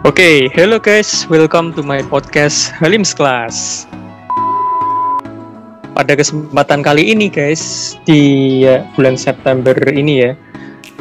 Oke, 0.00 0.24
okay, 0.24 0.36
hello 0.56 0.80
guys, 0.80 1.28
welcome 1.28 1.76
to 1.76 1.84
my 1.84 2.00
podcast 2.00 2.72
Halim's 2.72 3.12
Class. 3.12 3.84
Pada 5.92 6.16
kesempatan 6.16 6.80
kali 6.80 7.12
ini 7.12 7.28
guys, 7.28 7.92
di 8.08 8.64
ya, 8.64 8.80
bulan 8.96 9.20
September 9.20 9.76
ini 9.92 10.24
ya, 10.24 10.32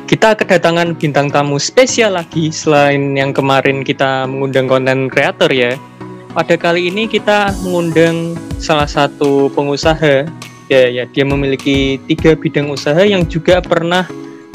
kita 0.04 0.36
kedatangan 0.36 1.00
bintang 1.00 1.32
tamu 1.32 1.56
spesial 1.64 2.20
lagi 2.20 2.52
selain 2.52 3.16
yang 3.16 3.32
kemarin 3.32 3.88
kita 3.88 4.28
mengundang 4.28 4.68
konten 4.68 5.08
kreator 5.08 5.48
ya. 5.48 5.80
Pada 6.36 6.60
kali 6.60 6.92
ini 6.92 7.08
kita 7.08 7.56
mengundang 7.64 8.36
salah 8.60 8.92
satu 8.92 9.48
pengusaha 9.56 10.28
ya 10.68 10.84
ya 10.92 11.08
dia 11.08 11.24
memiliki 11.24 12.04
tiga 12.04 12.36
bidang 12.36 12.68
usaha 12.68 13.00
yang 13.08 13.24
juga 13.24 13.64
pernah 13.64 14.04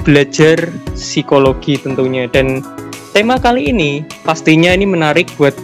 belajar 0.05 0.69
psikologi 0.93 1.81
tentunya 1.81 2.29
dan 2.29 2.61
tema 3.15 3.39
kali 3.39 3.71
ini 3.71 4.03
pastinya 4.27 4.75
ini 4.75 4.83
menarik 4.91 5.30
buat 5.38 5.55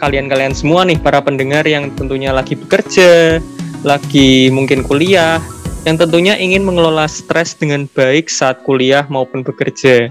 kalian-kalian 0.00 0.56
semua 0.56 0.88
nih 0.88 0.96
para 0.96 1.20
pendengar 1.20 1.68
yang 1.68 1.92
tentunya 1.92 2.32
lagi 2.32 2.56
bekerja, 2.56 3.44
lagi 3.84 4.48
mungkin 4.48 4.80
kuliah, 4.80 5.36
yang 5.84 6.00
tentunya 6.00 6.34
ingin 6.40 6.64
mengelola 6.64 7.04
stres 7.04 7.52
dengan 7.52 7.84
baik 7.92 8.32
saat 8.32 8.64
kuliah 8.64 9.04
maupun 9.12 9.44
bekerja. 9.44 10.08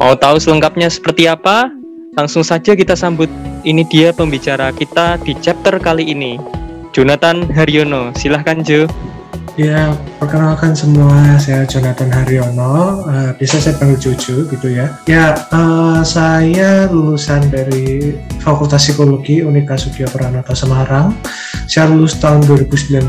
Mau 0.00 0.16
tahu 0.16 0.40
selengkapnya 0.40 0.88
seperti 0.88 1.28
apa? 1.28 1.68
Langsung 2.16 2.40
saja 2.40 2.72
kita 2.72 2.96
sambut 2.96 3.28
ini 3.68 3.84
dia 3.84 4.08
pembicara 4.16 4.72
kita 4.72 5.20
di 5.20 5.36
chapter 5.44 5.76
kali 5.76 6.16
ini. 6.16 6.40
Jonathan 6.96 7.44
Haryono, 7.52 8.16
silahkan 8.16 8.64
Jo. 8.64 8.88
Ya, 9.56 9.96
perkenalkan 10.20 10.76
semua, 10.76 11.40
saya 11.40 11.64
Jonathan 11.64 12.12
Haryono, 12.12 13.08
uh, 13.08 13.32
bisa 13.40 13.56
saya 13.56 13.72
panggil 13.80 13.96
Jojo 13.96 14.44
gitu 14.52 14.68
ya. 14.68 14.92
Ya, 15.08 15.32
uh, 15.48 16.04
saya 16.04 16.92
lulusan 16.92 17.48
dari 17.48 18.20
Fakultas 18.44 18.84
Psikologi 18.84 19.40
Unika 19.40 19.80
Sugiyo 19.80 20.12
Pranoto 20.12 20.52
Semarang. 20.52 21.16
Saya 21.64 21.88
lulus 21.88 22.20
tahun 22.20 22.44
2019, 22.44 23.00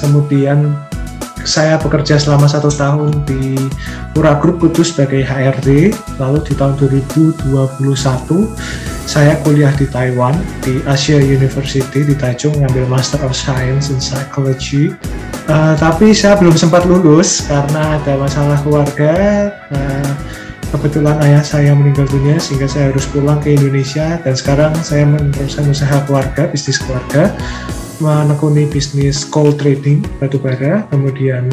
kemudian 0.00 0.72
saya 1.44 1.76
bekerja 1.76 2.16
selama 2.16 2.48
satu 2.48 2.72
tahun 2.72 3.20
di 3.28 3.60
Pura 4.16 4.40
Group 4.40 4.64
Kudus 4.64 4.96
sebagai 4.96 5.20
HRD. 5.20 5.92
Lalu 6.16 6.38
di 6.48 6.56
tahun 6.56 6.80
2021 6.80 7.44
saya 9.04 9.36
kuliah 9.44 9.74
di 9.76 9.90
Taiwan 9.90 10.32
di 10.64 10.80
Asia 10.86 11.20
University 11.20 12.06
di 12.06 12.14
Taichung 12.16 12.56
ngambil 12.56 12.86
Master 12.88 13.20
of 13.26 13.34
Science 13.34 13.90
in 13.90 13.98
Psychology 13.98 14.94
Uh, 15.50 15.74
tapi 15.74 16.14
saya 16.14 16.38
belum 16.38 16.54
sempat 16.54 16.86
lulus 16.86 17.42
karena 17.50 17.98
ada 17.98 18.14
masalah 18.14 18.54
keluarga. 18.62 19.14
Uh, 19.74 20.14
kebetulan 20.70 21.18
ayah 21.26 21.42
saya 21.42 21.74
meninggal 21.74 22.06
dunia 22.06 22.38
sehingga 22.38 22.70
saya 22.70 22.94
harus 22.94 23.02
pulang 23.10 23.42
ke 23.42 23.58
Indonesia 23.58 24.22
dan 24.22 24.38
sekarang 24.38 24.70
saya 24.78 25.02
meneruskan 25.02 25.66
usaha 25.66 26.06
keluarga, 26.06 26.46
bisnis 26.46 26.78
keluarga, 26.78 27.34
menekuni 27.98 28.70
bisnis 28.70 29.26
coal 29.26 29.50
trading 29.58 30.06
batu 30.22 30.38
bara, 30.38 30.86
kemudian 30.86 31.50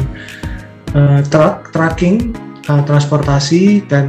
uh, 0.94 1.18
truck, 1.26 1.74
tracking, 1.74 2.30
uh, 2.70 2.86
transportasi 2.86 3.82
dan 3.90 4.06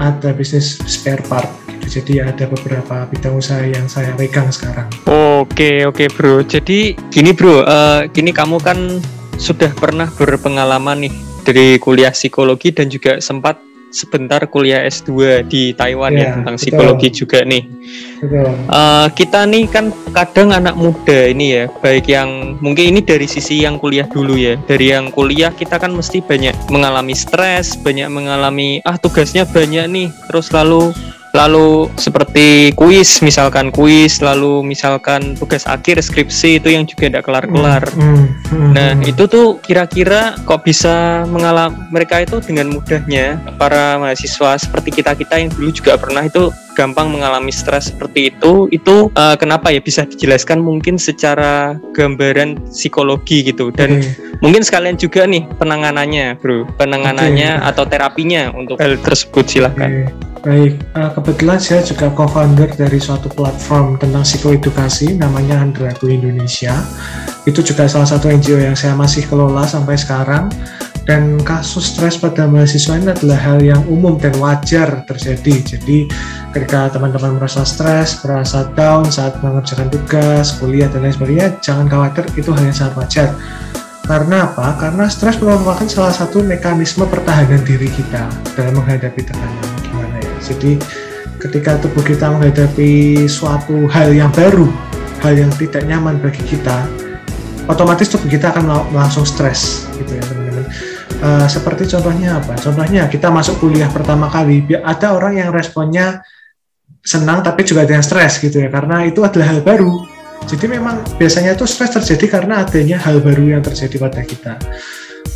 ada 0.00 0.32
bisnis 0.32 0.80
spare 0.88 1.20
part 1.28 1.52
jadi 1.90 2.30
ada 2.30 2.46
beberapa 2.46 3.10
bidang 3.10 3.34
usaha 3.34 3.66
yang 3.66 3.90
saya 3.90 4.14
pegang 4.14 4.46
sekarang. 4.54 4.86
Oke 5.10 5.82
oke 5.90 6.06
bro. 6.14 6.46
Jadi 6.46 6.94
gini 7.10 7.34
bro, 7.34 7.66
uh, 7.66 8.06
gini 8.06 8.30
kamu 8.30 8.62
kan 8.62 9.02
sudah 9.34 9.74
pernah 9.74 10.06
berpengalaman 10.06 11.10
nih 11.10 11.14
dari 11.42 11.82
kuliah 11.82 12.14
psikologi 12.14 12.70
dan 12.70 12.86
juga 12.86 13.18
sempat 13.18 13.58
sebentar 13.90 14.38
kuliah 14.46 14.86
S2 14.86 15.42
di 15.50 15.74
Taiwan 15.74 16.14
ya, 16.14 16.22
ya 16.22 16.30
tentang 16.38 16.54
betul. 16.54 16.62
psikologi 16.62 17.08
juga 17.10 17.42
nih. 17.42 17.62
Uh, 18.70 19.10
kita 19.18 19.50
nih 19.50 19.66
kan 19.66 19.90
kadang 20.14 20.54
anak 20.54 20.78
muda 20.78 21.26
ini 21.26 21.58
ya, 21.58 21.64
baik 21.82 22.06
yang 22.06 22.54
mungkin 22.62 22.94
ini 22.94 23.00
dari 23.02 23.26
sisi 23.26 23.66
yang 23.66 23.82
kuliah 23.82 24.06
dulu 24.06 24.38
ya. 24.38 24.54
Dari 24.62 24.94
yang 24.94 25.10
kuliah 25.10 25.50
kita 25.50 25.82
kan 25.82 25.90
mesti 25.90 26.22
banyak 26.22 26.54
mengalami 26.70 27.18
stres, 27.18 27.74
banyak 27.82 28.06
mengalami 28.06 28.78
ah 28.86 28.94
tugasnya 28.94 29.42
banyak 29.42 29.90
nih, 29.90 30.08
terus 30.30 30.54
lalu 30.54 30.94
lalu 31.30 31.86
seperti 31.94 32.74
kuis 32.74 33.22
misalkan 33.22 33.70
kuis 33.70 34.18
lalu 34.18 34.66
misalkan 34.66 35.38
tugas 35.38 35.62
akhir 35.66 36.02
skripsi 36.02 36.58
itu 36.58 36.74
yang 36.74 36.84
juga 36.86 37.06
tidak 37.06 37.24
kelar-kelar 37.26 37.86
mm, 37.94 38.02
mm, 38.02 38.26
mm, 38.50 38.70
nah 38.74 38.90
mm. 38.98 39.10
itu 39.10 39.24
tuh 39.30 39.62
kira-kira 39.62 40.34
kok 40.42 40.66
bisa 40.66 41.22
mengalami 41.30 41.78
mereka 41.94 42.22
itu 42.22 42.42
dengan 42.42 42.74
mudahnya 42.74 43.38
para 43.58 43.98
mahasiswa 44.02 44.58
seperti 44.58 45.02
kita 45.02 45.14
kita 45.14 45.38
yang 45.38 45.50
dulu 45.54 45.70
juga 45.70 45.94
pernah 45.94 46.26
itu 46.26 46.50
gampang 46.74 47.12
mengalami 47.12 47.52
stres 47.52 47.92
seperti 47.92 48.32
itu 48.32 48.70
itu 48.70 49.10
uh, 49.14 49.36
kenapa 49.36 49.74
ya 49.74 49.82
bisa 49.82 50.06
dijelaskan 50.06 50.62
mungkin 50.62 50.96
secara 50.96 51.76
gambaran 51.92 52.56
psikologi 52.70 53.44
gitu 53.44 53.68
dan 53.74 54.00
okay. 54.00 54.38
mungkin 54.40 54.62
sekalian 54.64 54.96
juga 54.96 55.26
nih 55.26 55.44
penanganannya 55.58 56.38
bro 56.40 56.64
penanganannya 56.78 57.60
okay. 57.60 57.68
atau 57.68 57.84
terapinya 57.84 58.48
untuk 58.54 58.80
hal 58.80 58.96
tersebut 59.02 59.44
silahkan 59.44 60.08
okay. 60.08 60.29
Baik, 60.40 60.80
uh, 60.96 61.12
kebetulan 61.12 61.60
saya 61.60 61.84
juga 61.84 62.08
co-founder 62.16 62.72
dari 62.72 62.96
suatu 62.96 63.28
platform 63.28 64.00
tentang 64.00 64.24
psikoedukasi 64.24 65.20
namanya 65.20 65.60
Andraku 65.60 66.08
Indonesia. 66.08 66.80
Itu 67.44 67.60
juga 67.60 67.84
salah 67.84 68.08
satu 68.08 68.32
NGO 68.32 68.56
yang 68.56 68.72
saya 68.72 68.96
masih 68.96 69.28
kelola 69.28 69.68
sampai 69.68 70.00
sekarang. 70.00 70.48
Dan 71.04 71.36
kasus 71.44 71.92
stres 71.92 72.16
pada 72.16 72.48
mahasiswa 72.48 72.96
ini 72.96 73.12
adalah 73.12 73.36
hal 73.36 73.58
yang 73.60 73.82
umum 73.84 74.16
dan 74.16 74.32
wajar 74.40 75.04
terjadi. 75.04 75.76
Jadi 75.76 76.08
ketika 76.56 76.88
teman-teman 76.96 77.36
merasa 77.36 77.60
stres, 77.66 78.16
merasa 78.24 78.64
down 78.72 79.04
saat 79.12 79.36
mengerjakan 79.44 79.92
tugas, 79.92 80.56
kuliah, 80.56 80.88
dan 80.88 81.04
lain 81.04 81.12
sebagainya, 81.12 81.48
jangan 81.60 81.84
khawatir, 81.84 82.24
itu 82.40 82.48
hal 82.48 82.64
yang 82.64 82.76
sangat 82.76 82.94
wajar. 82.96 83.28
Karena 84.08 84.48
apa? 84.48 84.72
Karena 84.80 85.04
stres 85.10 85.36
merupakan 85.36 85.84
salah 85.84 86.14
satu 86.14 86.40
mekanisme 86.40 87.04
pertahanan 87.04 87.60
diri 87.66 87.92
kita 87.92 88.30
dalam 88.56 88.78
menghadapi 88.78 89.20
tekanan 89.20 89.69
jadi 90.50 90.76
ketika 91.40 91.78
tubuh 91.80 92.02
kita 92.02 92.28
menghadapi 92.34 93.24
suatu 93.30 93.86
hal 93.88 94.12
yang 94.12 94.28
baru, 94.34 94.68
hal 95.22 95.38
yang 95.38 95.52
tidak 95.56 95.86
nyaman 95.86 96.18
bagi 96.18 96.42
kita, 96.44 96.84
otomatis 97.70 98.10
tubuh 98.10 98.28
kita 98.28 98.50
akan 98.50 98.92
langsung 98.92 99.22
stres 99.22 99.86
gitu 99.96 100.18
ya 100.18 100.22
teman-teman. 100.26 100.66
Uh, 101.20 101.46
seperti 101.46 101.84
contohnya 101.88 102.40
apa? 102.40 102.56
Contohnya 102.58 103.06
kita 103.06 103.28
masuk 103.28 103.60
kuliah 103.60 103.88
pertama 103.88 104.26
kali, 104.28 104.64
ada 104.82 105.16
orang 105.16 105.38
yang 105.38 105.50
responnya 105.52 106.24
senang 107.00 107.40
tapi 107.40 107.64
juga 107.64 107.88
ada 107.88 107.96
yang 107.96 108.04
stres 108.04 108.36
gitu 108.36 108.60
ya 108.60 108.68
karena 108.68 109.08
itu 109.08 109.24
adalah 109.24 109.56
hal 109.56 109.60
baru. 109.64 110.04
Jadi 110.48 110.66
memang 110.66 111.04
biasanya 111.20 111.52
itu 111.52 111.68
stres 111.68 111.92
terjadi 111.92 112.40
karena 112.40 112.64
adanya 112.64 112.96
hal 113.00 113.20
baru 113.20 113.56
yang 113.56 113.62
terjadi 113.62 113.96
pada 114.00 114.20
kita. 114.24 114.54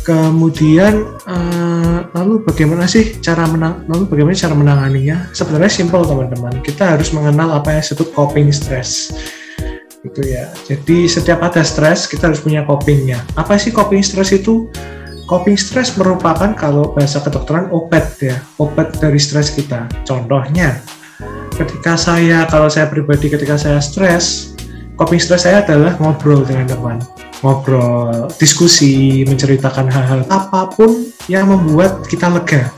Kemudian 0.05 1.17
uh, 1.25 2.05
lalu 2.13 2.45
bagaimana 2.45 2.85
sih 2.85 3.17
cara 3.25 3.49
menang 3.49 3.89
lalu 3.89 4.05
bagaimana 4.05 4.37
cara 4.37 4.53
menanganinya? 4.53 5.33
Sebenarnya 5.33 5.81
simpel 5.81 6.05
teman-teman. 6.05 6.61
Kita 6.61 6.93
harus 6.93 7.09
mengenal 7.09 7.57
apa 7.57 7.73
yang 7.73 7.81
disebut 7.81 8.13
coping 8.13 8.53
stress. 8.53 9.09
Gitu 10.05 10.21
ya. 10.29 10.53
Jadi 10.69 11.09
setiap 11.09 11.41
ada 11.41 11.65
stres 11.65 12.05
kita 12.05 12.29
harus 12.29 12.37
punya 12.37 12.61
copingnya. 12.69 13.17
Apa 13.33 13.57
sih 13.57 13.73
coping 13.73 14.05
stress 14.05 14.29
itu? 14.29 14.69
Coping 15.25 15.57
stress 15.57 15.97
merupakan 15.97 16.53
kalau 16.53 16.93
bahasa 16.93 17.17
kedokteran 17.17 17.73
obat 17.73 18.05
ya, 18.21 18.37
obat 18.61 18.93
dari 19.01 19.17
stres 19.17 19.49
kita. 19.49 19.89
Contohnya, 20.05 20.77
ketika 21.57 21.97
saya 21.97 22.45
kalau 22.45 22.69
saya 22.69 22.85
pribadi 22.85 23.33
ketika 23.33 23.57
saya 23.57 23.81
stres, 23.81 24.53
coping 25.01 25.17
stress 25.17 25.49
saya 25.49 25.65
adalah 25.65 25.97
ngobrol 25.97 26.45
dengan 26.45 26.69
teman 26.69 27.01
ngobrol, 27.41 28.31
diskusi, 28.39 29.25
menceritakan 29.27 29.89
hal-hal 29.91 30.21
apa 30.31 30.71
pun 30.71 31.09
yang 31.27 31.49
membuat 31.51 32.05
kita 32.07 32.31
lega. 32.31 32.71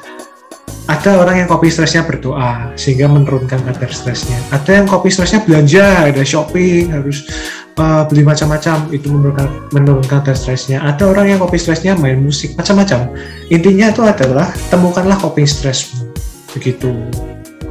Ada 0.88 1.20
orang 1.20 1.44
yang 1.44 1.48
kopi 1.52 1.68
stresnya 1.68 2.08
berdoa 2.08 2.72
sehingga 2.80 3.12
menurunkan 3.12 3.60
kadar 3.60 3.92
stresnya. 3.92 4.40
Ada 4.56 4.80
yang 4.80 4.88
kopi 4.88 5.12
stresnya 5.12 5.44
belanja, 5.44 6.08
ada 6.08 6.24
shopping, 6.24 6.96
harus 6.96 7.28
uh, 7.76 8.08
beli 8.08 8.24
macam-macam 8.24 8.88
itu 8.96 9.12
menurunkan 9.12 9.48
menurunkan 9.76 10.24
kadar 10.24 10.40
stresnya. 10.40 10.80
Ada 10.80 11.12
orang 11.12 11.36
yang 11.36 11.40
kopi 11.44 11.60
stresnya 11.60 12.00
main 12.00 12.24
musik 12.24 12.56
macam-macam. 12.56 13.12
Intinya 13.52 13.92
itu 13.92 14.00
adalah 14.00 14.56
temukanlah 14.72 15.20
kopi 15.20 15.44
stresmu. 15.44 16.08
Begitu. 16.56 16.96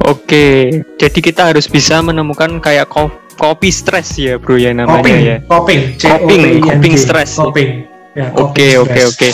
Oke, 0.05 0.85
jadi 1.01 1.19
kita 1.19 1.49
harus 1.49 1.65
bisa 1.65 1.97
menemukan 2.05 2.61
kayak 2.61 2.85
kopi 2.85 3.26
kopi 3.37 3.69
stres 3.69 4.17
ya 4.17 4.41
bro 4.41 4.57
ya 4.57 4.73
namanya 4.73 4.99
coping, 4.99 5.19
ya. 5.21 5.37
Coping 5.45 5.79
coping 6.01 6.41
coping. 6.65 6.93
Stres 6.97 7.37
coping 7.37 7.69
oke 8.37 8.67
oke 8.81 9.01
oke. 9.13 9.29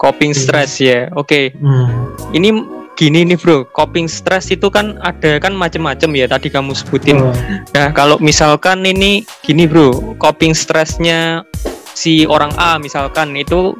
Coping 0.00 0.32
stress 0.34 0.82
ya 0.82 1.06
oke. 1.14 1.30
Okay. 1.30 1.44
hmm. 1.54 2.34
ini 2.34 2.50
gini 2.98 3.22
nih 3.22 3.38
bro. 3.38 3.62
Coping 3.70 4.10
stress 4.10 4.50
itu 4.50 4.66
kan 4.68 4.98
ada 4.98 5.38
kan 5.38 5.54
macam-macam 5.54 6.10
ya 6.18 6.26
tadi 6.26 6.50
kamu 6.50 6.74
sebutin. 6.74 7.22
Oh. 7.22 7.34
nah 7.70 7.94
kalau 7.94 8.18
misalkan 8.18 8.82
ini 8.82 9.22
gini 9.46 9.70
bro. 9.70 10.18
Coping 10.18 10.52
stressnya 10.58 11.46
si 11.94 12.26
orang 12.26 12.50
A 12.58 12.80
misalkan 12.82 13.36
itu 13.38 13.78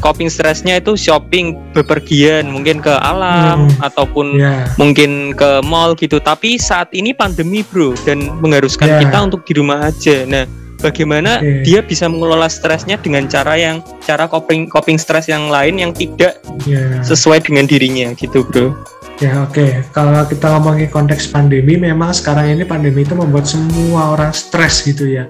coping 0.00 0.26
stressnya 0.26 0.80
itu 0.80 0.96
shopping 0.96 1.54
bepergian 1.70 2.48
mungkin 2.48 2.80
ke 2.80 2.90
alam 2.90 3.68
Hmm. 3.68 3.84
ataupun 3.84 4.26
Ya, 4.34 4.64
mungkin 4.74 5.32
ke 5.32 5.60
mall 5.62 5.92
gitu 5.94 6.18
tapi 6.18 6.56
saat 6.56 6.88
ini 6.90 7.12
pandemi 7.12 7.60
bro 7.60 7.92
dan 8.02 8.40
mengharuskan 8.40 8.88
Ya. 8.88 8.98
kita 9.04 9.18
untuk 9.20 9.44
di 9.44 9.52
rumah 9.54 9.86
aja 9.86 10.24
nah 10.24 10.44
bagaimana 10.80 11.44
Oke. 11.44 11.62
dia 11.62 11.84
bisa 11.84 12.08
mengelola 12.08 12.48
stresnya 12.48 12.96
dengan 12.96 13.28
cara 13.28 13.54
yang 13.54 13.84
cara 14.00 14.24
coping 14.24 14.64
coping 14.66 14.96
stres 14.96 15.28
yang 15.28 15.52
lain 15.52 15.76
yang 15.76 15.92
tidak 15.92 16.40
ya. 16.64 17.04
sesuai 17.04 17.44
dengan 17.44 17.68
dirinya 17.68 18.10
gitu 18.16 18.42
bro 18.42 18.72
Ya 19.20 19.44
oke, 19.44 19.92
kalau 19.92 20.24
kita 20.24 20.48
ngomongin 20.48 20.88
konteks 20.88 21.28
pandemi, 21.28 21.76
memang 21.76 22.08
sekarang 22.08 22.56
ini 22.56 22.64
pandemi 22.64 23.04
itu 23.04 23.12
membuat 23.12 23.44
semua 23.44 24.16
orang 24.16 24.32
stres 24.32 24.80
gitu 24.80 25.04
ya. 25.04 25.28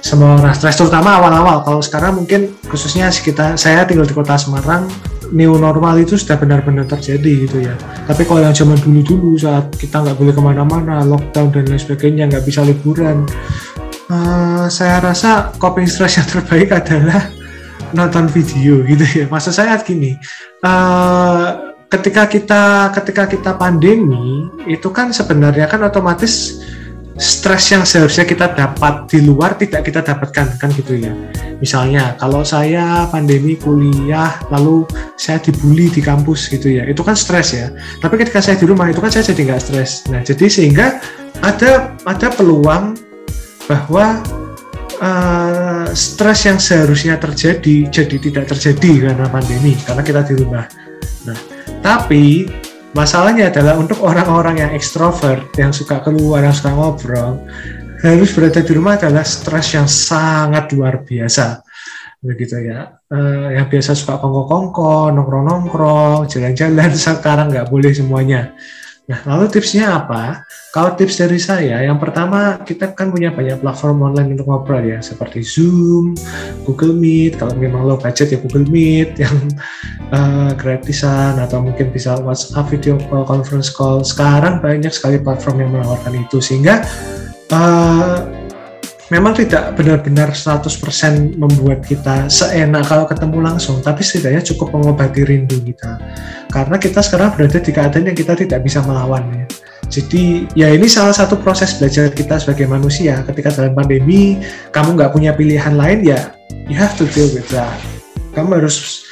Semua 0.00 0.40
orang 0.40 0.56
stres, 0.56 0.80
terutama 0.80 1.20
awal-awal. 1.20 1.60
Kalau 1.62 1.80
sekarang 1.84 2.24
mungkin 2.24 2.56
khususnya 2.66 3.12
kita, 3.12 3.54
saya 3.60 3.84
tinggal 3.84 4.08
di 4.08 4.16
kota 4.16 4.34
Semarang, 4.34 4.88
new 5.30 5.54
normal 5.60 6.00
itu 6.00 6.18
sudah 6.18 6.40
benar-benar 6.40 6.88
terjadi 6.88 7.46
gitu 7.46 7.58
ya. 7.62 7.74
Tapi 8.08 8.26
kalau 8.26 8.42
yang 8.42 8.56
zaman 8.56 8.80
dulu-dulu 8.80 9.38
saat 9.38 9.70
kita 9.76 10.02
nggak 10.02 10.16
boleh 10.18 10.32
ke 10.34 10.42
mana-mana, 10.42 11.04
lockdown 11.06 11.54
dan 11.54 11.68
lain 11.68 11.80
sebagainya, 11.80 12.32
nggak 12.32 12.44
bisa 12.48 12.64
liburan, 12.64 13.28
eh, 14.10 14.66
saya 14.72 14.98
rasa 15.04 15.54
coping 15.60 15.86
stress 15.86 16.18
yang 16.18 16.28
terbaik 16.28 16.72
adalah 16.74 17.30
nonton 17.94 18.26
video 18.30 18.82
gitu 18.86 19.04
ya. 19.04 19.24
Maksud 19.28 19.52
saya 19.54 19.78
gini, 19.84 20.16
eh, 20.64 21.48
ketika 21.90 22.30
kita 22.30 22.94
ketika 22.94 23.26
kita 23.26 23.52
pandemi 23.58 24.46
itu 24.70 24.88
kan 24.94 25.10
sebenarnya 25.10 25.66
kan 25.66 25.82
otomatis 25.82 26.62
stres 27.20 27.68
yang 27.68 27.84
seharusnya 27.84 28.24
kita 28.24 28.56
dapat 28.56 29.04
di 29.12 29.20
luar 29.20 29.52
tidak 29.60 29.84
kita 29.84 30.00
dapatkan 30.00 30.56
kan 30.56 30.72
gitu 30.72 30.96
ya. 30.96 31.12
Misalnya 31.60 32.16
kalau 32.16 32.40
saya 32.40 33.04
pandemi 33.12 33.60
kuliah 33.60 34.40
lalu 34.48 34.88
saya 35.20 35.36
dibully 35.36 35.92
di 35.92 36.00
kampus 36.00 36.48
gitu 36.48 36.72
ya 36.72 36.88
itu 36.88 37.04
kan 37.04 37.12
stres 37.12 37.52
ya. 37.52 37.68
Tapi 38.00 38.16
ketika 38.16 38.40
saya 38.40 38.56
di 38.56 38.64
rumah 38.64 38.88
itu 38.88 39.04
kan 39.04 39.12
saya 39.12 39.28
jadi 39.28 39.52
nggak 39.52 39.60
stres. 39.60 40.08
Nah 40.08 40.24
jadi 40.24 40.48
sehingga 40.48 40.96
ada 41.44 41.92
ada 42.08 42.28
peluang 42.32 42.96
bahwa 43.68 44.24
eh, 44.96 45.86
stres 45.92 46.48
yang 46.48 46.56
seharusnya 46.56 47.20
terjadi 47.20 47.92
jadi 47.92 48.16
tidak 48.16 48.48
terjadi 48.48 49.12
karena 49.12 49.28
pandemi 49.28 49.76
karena 49.84 50.00
kita 50.00 50.24
di 50.24 50.34
rumah. 50.40 50.64
Nah 51.28 51.36
tapi 51.84 52.48
masalahnya 52.96 53.50
adalah 53.50 53.78
untuk 53.78 54.02
orang-orang 54.02 54.66
yang 54.66 54.72
ekstrovert, 54.74 55.50
yang 55.56 55.70
suka 55.70 56.02
keluar, 56.02 56.42
yang 56.42 56.54
suka 56.54 56.74
ngobrol, 56.74 57.38
harus 58.00 58.30
berada 58.32 58.60
di 58.64 58.72
rumah 58.72 58.96
adalah 58.96 59.24
stres 59.24 59.76
yang 59.76 59.86
sangat 59.86 60.72
luar 60.72 61.04
biasa. 61.04 61.60
Begitu 62.20 62.56
ya. 62.68 63.00
Eh, 63.08 63.56
yang 63.56 63.66
biasa 63.68 63.96
suka 63.96 64.20
kongko-kongko, 64.20 65.12
nongkrong-nongkrong, 65.16 66.28
jalan-jalan, 66.28 66.90
sekarang 67.00 67.48
nggak 67.52 67.68
boleh 67.68 67.92
semuanya. 67.92 68.52
Nah, 69.10 69.26
lalu 69.26 69.50
tipsnya 69.50 69.98
apa? 69.98 70.46
Kalau 70.70 70.94
tips 70.94 71.18
dari 71.18 71.42
saya, 71.42 71.82
yang 71.82 71.98
pertama 71.98 72.62
kita 72.62 72.94
kan 72.94 73.10
punya 73.10 73.34
banyak 73.34 73.58
platform 73.58 74.06
online 74.06 74.38
untuk 74.38 74.46
ngobrol 74.46 74.86
ya, 74.86 75.02
seperti 75.02 75.42
Zoom, 75.42 76.14
Google 76.62 76.94
Meet. 76.94 77.34
Kalau 77.42 77.58
memang 77.58 77.90
low 77.90 77.98
budget 77.98 78.30
ya 78.30 78.38
Google 78.38 78.70
Meet 78.70 79.18
yang 79.18 79.34
eh, 80.14 80.50
gratisan 80.54 81.42
atau 81.42 81.58
mungkin 81.58 81.90
bisa 81.90 82.22
WhatsApp 82.22 82.70
video 82.70 83.02
call, 83.10 83.26
conference 83.26 83.66
call. 83.74 84.06
Sekarang 84.06 84.62
banyak 84.62 84.94
sekali 84.94 85.18
platform 85.18 85.66
yang 85.66 85.70
menawarkan 85.74 86.14
itu 86.14 86.38
sehingga 86.38 86.86
eh, 87.50 88.39
memang 89.10 89.34
tidak 89.34 89.74
benar-benar 89.74 90.32
100% 90.32 91.34
membuat 91.34 91.82
kita 91.82 92.30
seenak 92.30 92.86
kalau 92.86 93.04
ketemu 93.04 93.38
langsung, 93.42 93.82
tapi 93.82 94.06
setidaknya 94.06 94.42
cukup 94.54 94.78
mengobati 94.78 95.26
rindu 95.26 95.58
kita. 95.60 95.98
Karena 96.50 96.78
kita 96.78 97.02
sekarang 97.02 97.34
berada 97.34 97.58
di 97.58 97.70
keadaan 97.74 98.06
yang 98.06 98.16
kita 98.16 98.38
tidak 98.38 98.62
bisa 98.62 98.80
melawannya. 98.86 99.50
Jadi 99.90 100.46
ya 100.54 100.70
ini 100.70 100.86
salah 100.86 101.10
satu 101.10 101.34
proses 101.34 101.74
belajar 101.74 102.14
kita 102.14 102.38
sebagai 102.38 102.70
manusia. 102.70 103.26
Ketika 103.26 103.50
dalam 103.50 103.74
pandemi 103.74 104.38
kamu 104.70 104.94
nggak 104.94 105.10
punya 105.10 105.34
pilihan 105.34 105.74
lain 105.74 106.06
ya, 106.06 106.30
you 106.70 106.78
have 106.78 106.94
to 106.94 107.02
deal 107.10 107.26
with 107.34 107.46
that. 107.50 107.74
Kamu 108.38 108.62
harus 108.62 109.02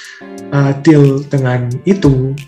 uh, 0.55 0.71
deal 0.87 1.27
dengan 1.27 1.67
itu. 1.83 2.39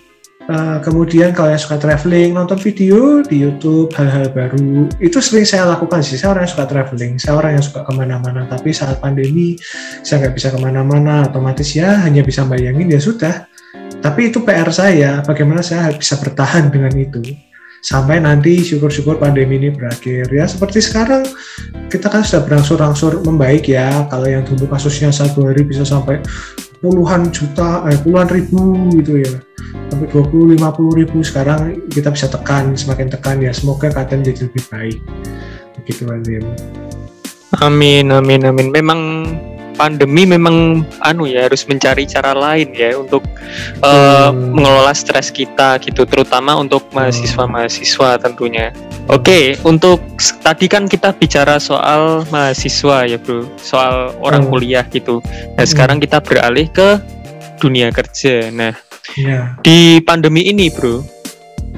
Uh, 0.51 0.83
kemudian 0.83 1.31
kalau 1.31 1.55
yang 1.55 1.63
suka 1.63 1.79
traveling, 1.79 2.35
nonton 2.35 2.59
video 2.59 3.23
di 3.23 3.39
YouTube, 3.39 3.87
hal-hal 3.95 4.27
baru, 4.35 4.83
itu 4.99 5.23
sering 5.23 5.47
saya 5.47 5.63
lakukan 5.63 6.03
sih. 6.03 6.19
Saya 6.19 6.35
orang 6.35 6.43
yang 6.43 6.51
suka 6.51 6.65
traveling, 6.67 7.13
saya 7.15 7.39
orang 7.39 7.51
yang 7.55 7.63
suka 7.63 7.87
ke 7.87 7.91
mana-mana. 7.95 8.43
Tapi 8.51 8.75
saat 8.75 8.99
pandemi, 8.99 9.55
saya 10.03 10.27
nggak 10.27 10.35
bisa 10.35 10.51
ke 10.51 10.59
mana-mana, 10.59 11.23
otomatis 11.23 11.71
ya 11.71 12.03
hanya 12.03 12.19
bisa 12.19 12.43
bayangin 12.43 12.91
ya 12.91 12.99
sudah. 12.99 13.47
Tapi 14.03 14.27
itu 14.27 14.43
PR 14.43 14.67
saya, 14.75 15.23
bagaimana 15.23 15.63
saya 15.63 15.95
bisa 15.95 16.19
bertahan 16.19 16.67
dengan 16.67 16.91
itu. 16.99 17.23
Sampai 17.79 18.19
nanti 18.19 18.59
syukur-syukur 18.59 19.23
pandemi 19.23 19.55
ini 19.55 19.71
berakhir. 19.71 20.27
Ya 20.35 20.51
seperti 20.51 20.83
sekarang, 20.83 21.31
kita 21.87 22.11
kan 22.11 22.27
sudah 22.27 22.43
berangsur-angsur 22.43 23.23
membaik 23.23 23.71
ya. 23.71 24.03
Kalau 24.11 24.27
yang 24.27 24.43
dulu 24.43 24.67
kasusnya 24.67 25.15
satu 25.15 25.47
hari 25.47 25.63
bisa 25.63 25.87
sampai 25.87 26.19
puluhan 26.81 27.29
juta, 27.29 27.85
eh, 27.87 27.97
puluhan 28.01 28.27
ribu 28.27 28.89
gitu 28.97 29.21
ya. 29.21 29.37
Sampai 29.93 30.07
20 30.09 30.57
50 30.57 30.99
ribu 30.99 31.21
sekarang 31.21 31.77
kita 31.93 32.09
bisa 32.09 32.25
tekan 32.27 32.73
semakin 32.73 33.07
tekan 33.07 33.37
ya. 33.39 33.53
Semoga 33.53 33.93
keadaan 33.93 34.25
jadi 34.25 34.49
lebih 34.49 34.63
baik. 34.67 34.97
Begitu 35.77 36.09
Azim 36.09 36.43
amin 37.59 38.09
amin 38.09 38.41
amin. 38.47 38.67
Memang 38.71 38.99
pandemi 39.75 40.29
memang 40.29 40.85
anu 41.01 41.25
ya 41.25 41.49
harus 41.49 41.65
mencari 41.65 42.05
cara 42.05 42.31
lain 42.37 42.69
ya 42.71 42.95
untuk 42.95 43.25
uh, 43.81 44.29
Hmm. 44.31 44.53
mengelola 44.55 44.93
stres 44.93 45.33
kita 45.33 45.81
gitu 45.81 46.05
terutama 46.05 46.55
untuk 46.55 46.85
mahasiswa-mahasiswa 46.93 48.21
tentunya. 48.21 48.71
Oke, 49.09 49.57
untuk 49.65 50.01
tadi 50.45 50.69
kan 50.69 50.85
kita 50.85 51.11
bicara 51.17 51.57
soal 51.57 52.23
mahasiswa 52.29 53.09
ya, 53.09 53.17
Bro. 53.17 53.49
Soal 53.57 54.13
orang 54.21 54.45
Hmm. 54.45 54.51
kuliah 54.53 54.85
gitu. 54.87 55.19
Nah, 55.57 55.65
Hmm. 55.65 55.69
sekarang 55.69 55.97
kita 55.97 56.21
beralih 56.21 56.69
ke 56.69 57.01
dunia 57.57 57.89
kerja. 57.89 58.53
Nah, 58.53 58.73
ya 59.17 59.57
di 59.65 59.99
pandemi 60.05 60.45
ini, 60.47 60.69
Bro, 60.69 61.01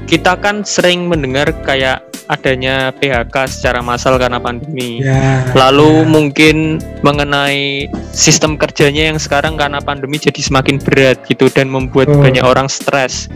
kita 0.05 0.35
kan 0.37 0.67
sering 0.67 1.07
mendengar 1.07 1.49
kayak 1.63 2.03
adanya 2.31 2.91
PHK 2.95 3.35
secara 3.49 3.79
massal 3.83 4.15
karena 4.15 4.39
pandemi. 4.39 5.03
ya 5.03 5.43
Lalu 5.53 6.03
ya. 6.03 6.07
mungkin 6.07 6.55
mengenai 7.03 7.87
sistem 8.15 8.55
kerjanya 8.55 9.11
yang 9.13 9.19
sekarang 9.19 9.59
karena 9.59 9.83
pandemi 9.83 10.19
jadi 10.19 10.39
semakin 10.39 10.79
berat 10.79 11.21
gitu 11.27 11.51
dan 11.51 11.67
membuat 11.67 12.07
Betul. 12.09 12.21
banyak 12.23 12.43
orang 12.45 12.67
stres. 12.71 13.27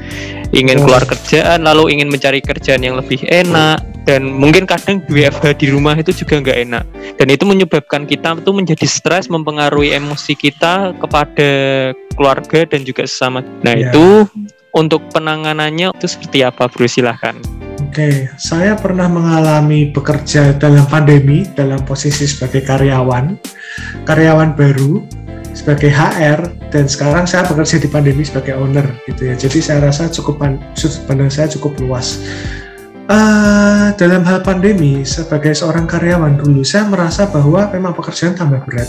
Ingin 0.55 0.79
Betul. 0.79 0.85
keluar 0.87 1.03
kerjaan, 1.03 1.59
lalu 1.67 1.99
ingin 1.99 2.07
mencari 2.07 2.39
kerjaan 2.39 2.79
yang 2.79 2.95
lebih 2.95 3.23
enak 3.27 3.83
dan 4.07 4.23
mungkin 4.23 4.63
kadang 4.63 5.03
WFH 5.11 5.59
di 5.59 5.67
rumah 5.67 5.99
itu 5.99 6.15
juga 6.15 6.39
nggak 6.39 6.57
enak. 6.71 6.83
Dan 7.19 7.27
itu 7.27 7.43
menyebabkan 7.43 8.07
kita 8.07 8.39
tuh 8.39 8.55
menjadi 8.55 8.87
stres, 8.87 9.27
mempengaruhi 9.27 9.91
emosi 9.91 10.39
kita 10.39 10.95
kepada 10.95 11.49
keluarga 12.15 12.63
dan 12.63 12.87
juga 12.87 13.03
sesama. 13.03 13.43
Nah, 13.61 13.75
Ya. 13.75 13.91
itu 13.91 14.31
untuk 14.71 15.03
penanganannya 15.11 15.91
itu 15.91 16.07
seperti 16.07 16.47
apa, 16.47 16.71
Bro? 16.71 16.87
Silahkan. 16.87 17.35
Oke, 17.97 18.29
saya 18.37 18.77
pernah 18.77 19.09
mengalami 19.09 19.89
bekerja 19.89 20.53
dalam 20.61 20.85
pandemi 20.85 21.49
dalam 21.57 21.81
posisi 21.81 22.29
sebagai 22.29 22.61
karyawan, 22.61 23.33
karyawan 24.05 24.53
baru, 24.53 25.01
sebagai 25.57 25.89
HR, 25.89 26.69
dan 26.69 26.85
sekarang 26.85 27.25
saya 27.25 27.49
bekerja 27.49 27.81
di 27.81 27.89
pandemi 27.89 28.21
sebagai 28.21 28.53
owner 28.53 28.85
gitu 29.09 29.25
ya. 29.25 29.33
Jadi 29.33 29.65
saya 29.65 29.89
rasa 29.89 30.13
cukup 30.13 30.45
sudut 30.77 31.09
pandang 31.09 31.33
saya 31.33 31.49
cukup 31.49 31.73
luas. 31.81 32.21
Eh, 33.09 33.87
dalam 33.97 34.21
hal 34.29 34.45
pandemi, 34.45 35.01
sebagai 35.01 35.57
seorang 35.57 35.89
karyawan 35.89 36.37
dulu, 36.37 36.61
saya 36.61 36.85
merasa 36.85 37.25
bahwa 37.25 37.65
memang 37.73 37.97
pekerjaan 37.97 38.37
tambah 38.37 38.61
berat 38.61 38.85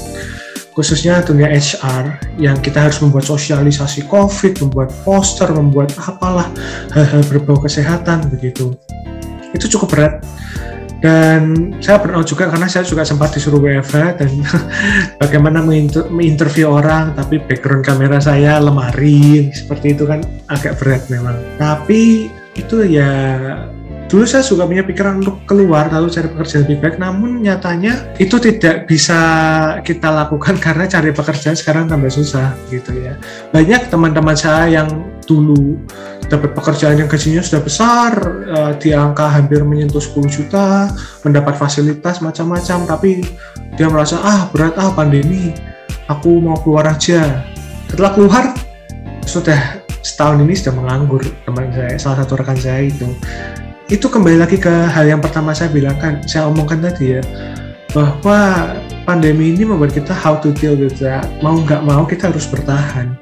khususnya 0.79 1.27
dunia 1.27 1.51
HR 1.51 2.39
yang 2.39 2.55
kita 2.63 2.87
harus 2.87 3.03
membuat 3.03 3.27
sosialisasi 3.27 4.07
COVID, 4.07 4.63
membuat 4.63 4.95
poster, 5.03 5.51
membuat 5.51 5.91
apalah 5.99 6.47
hal-hal 6.95 7.27
berbau 7.27 7.59
kesehatan 7.59 8.31
begitu. 8.31 8.79
Itu 9.51 9.67
cukup 9.75 9.89
berat. 9.91 10.15
Dan 11.03 11.75
saya 11.83 11.99
burnout 11.99 12.31
juga 12.31 12.47
karena 12.47 12.71
saya 12.71 12.87
juga 12.87 13.03
sempat 13.03 13.35
disuruh 13.35 13.59
WFH 13.59 14.23
dan 14.23 14.31
bagaimana 15.23 15.67
menginter- 15.67 16.07
menginterview 16.11 16.71
orang 16.71 17.15
tapi 17.15 17.43
background 17.43 17.83
kamera 17.83 18.19
saya 18.23 18.63
lemari 18.63 19.51
seperti 19.51 19.99
itu 19.99 20.07
kan 20.07 20.23
agak 20.47 20.79
berat 20.79 21.03
memang. 21.11 21.39
Tapi 21.59 22.31
itu 22.55 22.87
ya 22.87 23.11
dulu 24.09 24.25
saya 24.25 24.41
juga 24.41 24.65
punya 24.65 24.81
pikiran 24.83 25.21
untuk 25.21 25.45
keluar 25.45 25.93
lalu 25.93 26.09
cari 26.09 26.29
pekerjaan 26.33 26.65
lebih 26.65 26.79
baik. 26.81 26.97
Namun 26.97 27.45
nyatanya 27.45 28.17
itu 28.17 28.41
tidak 28.41 28.89
bisa 28.89 29.21
kita 29.85 30.09
lakukan 30.09 30.57
karena 30.65 30.89
cari 30.89 31.13
pekerjaan 31.13 31.55
sekarang 31.55 31.87
tambah 31.87 32.09
susah 32.09 32.57
gitu 32.73 32.97
ya. 32.97 33.15
Banyak 33.53 33.93
teman-teman 33.93 34.35
saya 34.35 34.83
yang 34.83 34.89
dulu 35.29 35.77
dapat 36.33 36.57
pekerjaan 36.57 36.97
yang 36.97 37.09
gajinya 37.09 37.45
sudah 37.45 37.61
besar 37.61 38.13
eh, 38.49 38.73
di 38.81 38.97
angka 38.97 39.29
hampir 39.29 39.61
menyentuh 39.65 40.01
10 40.01 40.25
juta 40.29 40.89
mendapat 41.25 41.57
fasilitas 41.57 42.21
macam-macam 42.25 42.89
tapi 42.89 43.25
dia 43.77 43.89
merasa 43.93 44.21
ah 44.25 44.49
berat 44.53 44.77
ah 44.81 44.93
pandemi 44.93 45.53
aku 46.09 46.41
mau 46.41 46.57
keluar 46.65 46.89
aja. 46.89 47.45
Setelah 47.89 48.13
keluar 48.17 48.45
sudah 49.29 49.85
setahun 50.01 50.41
ini 50.41 50.57
sudah 50.57 50.73
menganggur 50.73 51.21
teman 51.45 51.69
saya 51.77 52.01
salah 52.01 52.25
satu 52.25 52.41
rekan 52.41 52.57
saya 52.57 52.89
itu 52.89 53.05
itu 53.89 54.05
kembali 54.05 54.37
lagi 54.37 54.61
ke 54.61 54.69
hal 54.69 55.09
yang 55.09 55.21
pertama 55.25 55.57
saya 55.57 55.73
bilang 55.73 55.97
kan 55.97 56.21
saya 56.29 56.45
omongkan 56.53 56.85
tadi 56.85 57.17
ya 57.17 57.23
bahwa 57.97 58.77
pandemi 59.09 59.57
ini 59.57 59.65
membuat 59.65 59.97
kita 59.97 60.13
how 60.13 60.37
to 60.37 60.53
deal 60.53 60.77
with 60.77 61.01
that. 61.01 61.25
Mau 61.41 61.57
nggak 61.65 61.81
mau 61.89 62.05
kita 62.05 62.29
harus 62.29 62.45
bertahan 62.45 63.17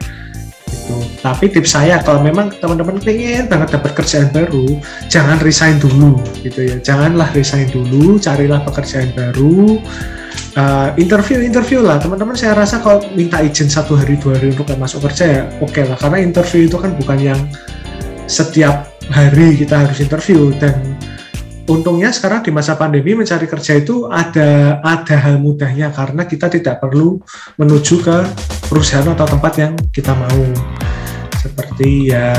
gitu. 0.66 0.98
Tapi 1.22 1.54
tips 1.54 1.78
saya 1.78 2.02
kalau 2.02 2.18
memang 2.18 2.50
teman-teman 2.58 2.98
pengen 2.98 3.46
banget 3.46 3.78
dapat 3.78 3.94
kerjaan 3.94 4.34
baru 4.34 4.82
jangan 5.06 5.38
resign 5.38 5.78
dulu 5.78 6.18
gitu 6.42 6.66
ya. 6.66 6.76
Janganlah 6.82 7.30
resign 7.34 7.70
dulu 7.70 8.18
carilah 8.18 8.62
pekerjaan 8.66 9.14
baru. 9.14 9.78
Uh, 10.56 10.88
interview 10.98 11.46
interview 11.46 11.84
lah. 11.84 12.02
Teman-teman 12.02 12.34
saya 12.34 12.58
rasa 12.58 12.82
kalau 12.82 13.06
minta 13.14 13.38
izin 13.38 13.70
satu 13.70 13.94
hari 13.94 14.18
dua 14.18 14.34
hari 14.34 14.50
untuk 14.50 14.66
masuk 14.74 15.06
kerja 15.06 15.24
ya 15.30 15.42
oke 15.62 15.70
okay 15.70 15.86
lah. 15.86 15.94
Karena 15.94 16.18
interview 16.18 16.66
itu 16.66 16.74
kan 16.74 16.90
bukan 16.98 17.18
yang 17.22 17.40
setiap 18.26 18.95
hari 19.10 19.54
kita 19.58 19.86
harus 19.86 19.98
interview 20.02 20.50
dan 20.58 20.96
untungnya 21.66 22.14
sekarang 22.14 22.46
di 22.46 22.54
masa 22.54 22.78
pandemi 22.78 23.14
mencari 23.18 23.46
kerja 23.50 23.78
itu 23.78 24.06
ada 24.06 24.78
ada 24.82 25.16
hal 25.18 25.42
mudahnya 25.42 25.90
karena 25.90 26.22
kita 26.26 26.46
tidak 26.46 26.78
perlu 26.78 27.18
menuju 27.58 28.02
ke 28.02 28.16
perusahaan 28.70 29.06
atau 29.10 29.26
tempat 29.26 29.52
yang 29.58 29.72
kita 29.90 30.14
mau 30.14 30.42
seperti 31.38 32.14
ya 32.14 32.32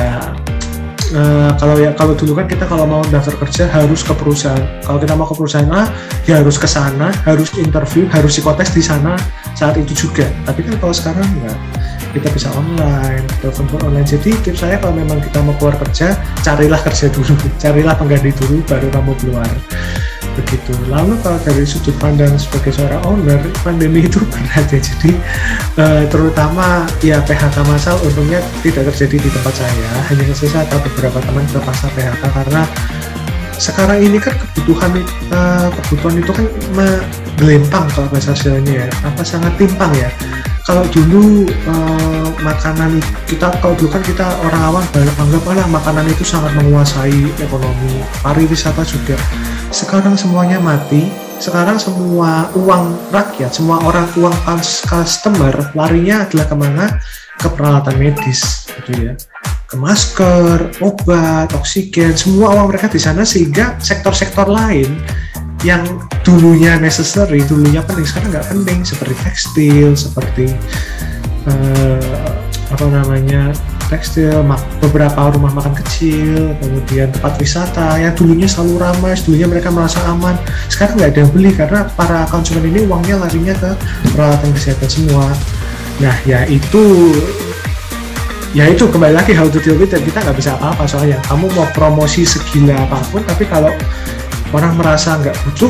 Uh, 1.07 1.55
kalau 1.55 1.79
ya 1.79 1.95
kalau 1.95 2.11
dulu 2.11 2.35
kan 2.35 2.51
kita 2.51 2.67
kalau 2.67 2.83
mau 2.83 2.99
daftar 3.07 3.31
kerja 3.39 3.63
harus 3.71 4.03
ke 4.03 4.11
perusahaan. 4.11 4.59
Kalau 4.83 4.99
kita 4.99 5.15
mau 5.15 5.23
ke 5.23 5.39
perusahaan 5.39 5.71
A, 5.71 5.87
ya 6.27 6.43
harus 6.43 6.59
ke 6.59 6.67
sana, 6.67 7.15
harus 7.23 7.47
interview, 7.55 8.03
harus 8.11 8.35
psikotes 8.35 8.75
di 8.75 8.83
sana 8.83 9.15
saat 9.55 9.79
itu 9.79 9.95
juga. 9.95 10.27
Tapi 10.43 10.67
kan 10.67 10.75
kalau 10.83 10.91
sekarang 10.91 11.23
enggak, 11.23 11.55
kita 12.15 12.27
bisa 12.31 12.49
online, 12.55 13.23
telepon 13.39 13.67
online. 13.83 14.07
Jadi 14.07 14.35
tips 14.43 14.63
saya 14.63 14.79
kalau 14.79 14.95
memang 14.95 15.19
kita 15.23 15.39
mau 15.43 15.55
keluar 15.59 15.75
kerja, 15.81 16.15
carilah 16.43 16.79
kerja 16.79 17.11
dulu, 17.11 17.33
carilah 17.63 17.95
pengganti 17.95 18.31
dulu, 18.35 18.63
baru 18.67 18.87
kamu 18.91 19.11
keluar 19.23 19.51
begitu. 20.37 20.73
Lalu 20.87 21.17
kalau 21.25 21.41
dari 21.41 21.65
sudut 21.65 21.97
pandang 21.97 22.37
sebagai 22.37 22.69
seorang 22.77 23.01
owner, 23.09 23.41
pandemi 23.65 24.05
itu 24.05 24.21
berat 24.31 24.69
ya. 24.69 24.79
Jadi 24.79 25.11
uh, 25.81 26.03
terutama 26.07 26.85
ya 27.01 27.17
PHK 27.25 27.57
masal 27.65 27.97
untungnya 28.05 28.39
tidak 28.61 28.93
terjadi 28.93 29.17
di 29.25 29.29
tempat 29.33 29.53
saya. 29.57 29.89
Hanya 30.13 30.33
saja 30.37 30.61
atau 30.63 30.77
beberapa 30.85 31.17
teman 31.25 31.43
terpaksa 31.49 31.89
PHK 31.97 32.23
karena 32.29 32.61
sekarang 33.57 33.99
ini 34.05 34.17
kan 34.21 34.33
kebutuhan 34.37 35.01
uh, 35.33 35.67
kebutuhan 35.73 36.15
itu 36.21 36.31
kan 36.33 36.45
gelempang 37.37 37.85
kalau 37.93 38.07
bahasa 38.09 38.33
ya, 38.65 38.85
apa 39.05 39.21
sangat 39.25 39.53
timpang 39.57 39.91
ya. 39.97 40.09
Kalau 40.65 40.83
dulu 40.91 41.47
uh, 41.63 42.27
makanan 42.43 42.99
kita 43.25 43.49
kalau 43.63 43.73
dulu 43.79 43.87
kan 43.87 44.03
kita 44.03 44.25
orang 44.43 44.61
awam 44.67 44.83
banyak 44.91 45.15
anggap 45.15 45.43
lah 45.47 45.67
makanan 45.71 46.05
itu 46.11 46.27
sangat 46.27 46.51
menguasai 46.59 47.23
ekonomi 47.39 48.03
pariwisata 48.21 48.83
juga. 48.85 49.17
Sekarang 49.73 50.13
semuanya 50.13 50.61
mati. 50.61 51.09
Sekarang 51.37 51.77
semua 51.77 52.49
uang 52.57 53.13
rakyat 53.13 53.53
semua 53.53 53.77
orang 53.85 54.09
uang 54.17 54.33
customer 54.89 55.53
larinya 55.77 56.25
adalah 56.25 56.45
ke 56.49 56.55
mana? 56.57 56.85
Ke 57.37 57.47
peralatan 57.53 58.01
medis 58.01 58.65
gitu 58.65 59.05
ya 59.05 59.13
masker 59.75 60.71
obat 60.79 61.51
oksigen 61.51 62.15
semua 62.15 62.55
uang 62.55 62.71
mereka 62.71 62.87
di 62.87 63.01
sana 63.01 63.27
sehingga 63.27 63.75
sektor-sektor 63.83 64.47
lain 64.47 64.95
yang 65.65 65.83
dulunya 66.21 66.77
necessary, 66.77 67.41
dulunya 67.43 67.81
penting, 67.81 68.05
sekarang 68.05 68.29
nggak 68.29 68.47
penting 68.47 68.79
seperti 68.85 69.15
tekstil, 69.25 69.89
seperti 69.97 70.45
uh, 71.49 72.31
apa 72.67 72.85
namanya 72.87 73.55
tekstil, 73.89 74.43
beberapa 74.83 75.33
rumah 75.33 75.49
makan 75.55 75.73
kecil, 75.81 76.53
kemudian 76.61 77.09
tempat 77.15 77.39
wisata 77.39 77.97
yang 77.97 78.13
dulunya 78.13 78.45
selalu 78.45 78.75
ramai, 78.85 79.15
dulunya 79.23 79.47
mereka 79.49 79.73
merasa 79.73 79.97
aman, 80.05 80.35
sekarang 80.67 80.99
nggak 80.99 81.09
ada 81.15 81.19
yang 81.25 81.31
beli 81.31 81.51
karena 81.55 81.79
para 81.95 82.27
konsumen 82.29 82.67
ini 82.67 82.85
uangnya 82.85 83.17
larinya 83.23 83.55
ke 83.55 83.71
peralatan 84.13 84.51
kesehatan 84.53 84.89
semua. 84.91 85.25
Nah, 85.97 86.13
ya 86.29 86.45
itu 86.45 87.09
ya 88.57 88.65
itu 88.73 88.89
kembali 88.89 89.13
lagi 89.13 89.37
how 89.37 89.45
to 89.45 89.61
deal 89.61 89.77
with 89.77 89.93
kita 89.93 90.17
nggak 90.17 90.33
bisa 90.33 90.57
apa-apa 90.57 90.89
soalnya. 90.89 91.21
Kamu 91.29 91.45
mau 91.53 91.69
promosi 91.77 92.25
segila 92.25 92.73
apa 92.73 92.97
pun 93.13 93.21
tapi 93.21 93.45
kalau 93.45 93.69
orang 94.49 94.73
merasa 94.73 95.13
nggak 95.21 95.37
butuh 95.45 95.69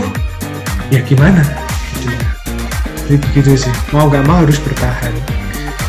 ya 0.87 1.03
gimana? 1.03 1.43
Gitu. 1.99 2.07
Ya 2.07 2.23
jadi 3.11 3.17
begitu 3.27 3.67
sih. 3.67 3.73
Mau 3.91 4.07
nggak 4.07 4.23
mau 4.23 4.39
harus 4.39 4.55
bertahan. 4.63 5.11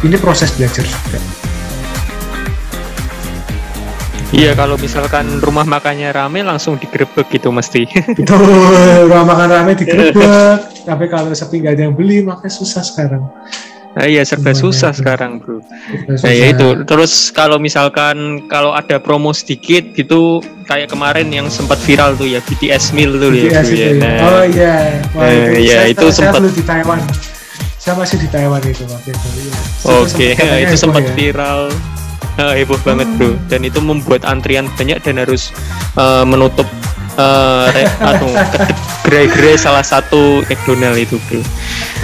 Ini 0.02 0.18
proses 0.18 0.50
belajar 0.58 0.82
juga. 0.82 1.22
Iya 4.28 4.58
kalau 4.58 4.74
misalkan 4.74 5.38
rumah 5.38 5.64
makannya 5.64 6.10
rame 6.10 6.42
langsung 6.42 6.82
digerebek 6.82 7.30
gitu 7.30 7.54
mesti. 7.54 7.86
Betul, 8.18 9.06
rumah 9.06 9.22
makan 9.22 9.48
rame 9.54 9.72
digerebek. 9.78 10.82
Tapi 10.82 11.04
kalau 11.06 11.30
sepi 11.30 11.62
nggak 11.62 11.78
ada 11.78 11.82
yang 11.86 11.94
beli 11.94 12.26
makanya 12.26 12.58
susah 12.58 12.82
sekarang. 12.82 13.22
Nah, 13.98 14.06
iya 14.06 14.22
serba 14.22 14.54
susah 14.54 14.94
itu. 14.94 15.02
sekarang 15.02 15.42
bro. 15.42 15.58
Nah 16.22 16.30
ya 16.30 16.54
itu 16.54 16.86
terus 16.86 17.34
kalau 17.34 17.58
misalkan 17.58 18.46
kalau 18.46 18.70
ada 18.70 19.02
promo 19.02 19.34
sedikit 19.34 19.90
gitu 19.90 20.38
kayak 20.70 20.94
kemarin 20.94 21.26
yang 21.34 21.50
sempat 21.50 21.82
viral 21.82 22.14
tuh 22.14 22.30
ya 22.30 22.38
BTS 22.38 22.94
meal 22.94 23.18
tuh 23.18 23.34
BTS 23.34 23.50
ya. 23.50 23.58
Itu 23.58 23.74
ya. 23.74 23.90
Nah, 23.98 24.18
oh 24.22 24.44
iya. 24.46 24.74
Wah, 25.18 25.26
eh, 25.26 25.34
itu, 25.34 25.66
ya 25.66 25.78
saya, 25.82 25.90
itu 25.90 26.06
sempat 26.14 26.40
di 26.46 26.62
Taiwan. 26.62 26.98
Saya 27.74 27.94
masih 27.98 28.16
di 28.22 28.28
Taiwan 28.30 28.62
itu 28.62 28.86
waktu 28.86 29.10
itu. 29.10 29.28
Ya. 29.34 29.58
Oke, 29.98 30.28
okay. 30.38 30.62
itu 30.70 30.74
sempat 30.78 31.02
ya. 31.02 31.12
viral. 31.18 31.60
Nah, 32.38 32.54
heboh 32.54 32.78
hmm. 32.78 32.86
banget 32.86 33.08
bro 33.18 33.34
dan 33.50 33.66
itu 33.66 33.82
membuat 33.82 34.22
antrian 34.22 34.70
banyak 34.78 35.02
dan 35.02 35.18
harus 35.18 35.50
uh, 35.98 36.22
menutup 36.22 36.70
uh, 37.18 37.66
atau 38.00 38.30
gerai-gerai 39.04 39.58
salah 39.58 39.82
satu 39.82 40.46
McDonald 40.46 40.96
itu 40.96 41.20
bro. 41.26 41.42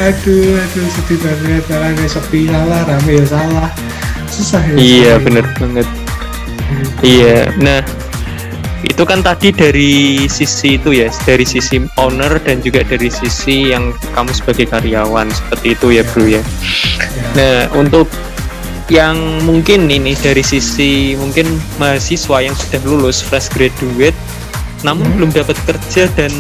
Aduh 0.03 0.59
aduh 0.59 0.87
sedih 0.91 1.19
banget. 1.23 1.65
Nggak 1.71 2.11
sepi 2.11 2.51
salah 2.51 2.83
rame 2.85 3.13
ya 3.23 3.27
salah. 3.31 3.71
Susah 4.29 4.61
ya 4.67 4.75
iya 4.77 5.13
bener 5.23 5.47
banget. 5.57 5.87
Hmm. 6.65 6.87
iya 7.05 7.53
nah 7.61 7.81
itu 8.85 9.03
kan 9.09 9.25
tadi 9.25 9.49
dari 9.53 10.25
sisi 10.29 10.77
itu 10.77 10.93
ya 10.93 11.09
dari 11.25 11.45
sisi 11.45 11.81
owner 11.97 12.37
dan 12.41 12.61
juga 12.61 12.85
dari 12.85 13.09
sisi 13.09 13.73
yang 13.73 13.97
kamu 14.13 14.33
sebagai 14.33 14.69
karyawan 14.69 15.29
seperti 15.33 15.73
itu 15.73 15.87
ya 16.01 16.03
bro 16.13 16.25
ya, 16.29 16.37
ya. 16.37 16.43
nah 17.37 17.59
untuk 17.77 18.09
yang 18.93 19.17
mungkin 19.49 19.89
ini 19.89 20.13
dari 20.21 20.45
sisi 20.45 21.17
mungkin 21.17 21.49
mahasiswa 21.81 22.45
yang 22.45 22.53
sudah 22.53 22.81
lulus 22.85 23.25
fresh 23.25 23.49
graduate 23.57 24.17
namun 24.85 25.09
belum 25.17 25.33
dapat 25.33 25.57
kerja 25.65 26.07
dan 26.15 26.31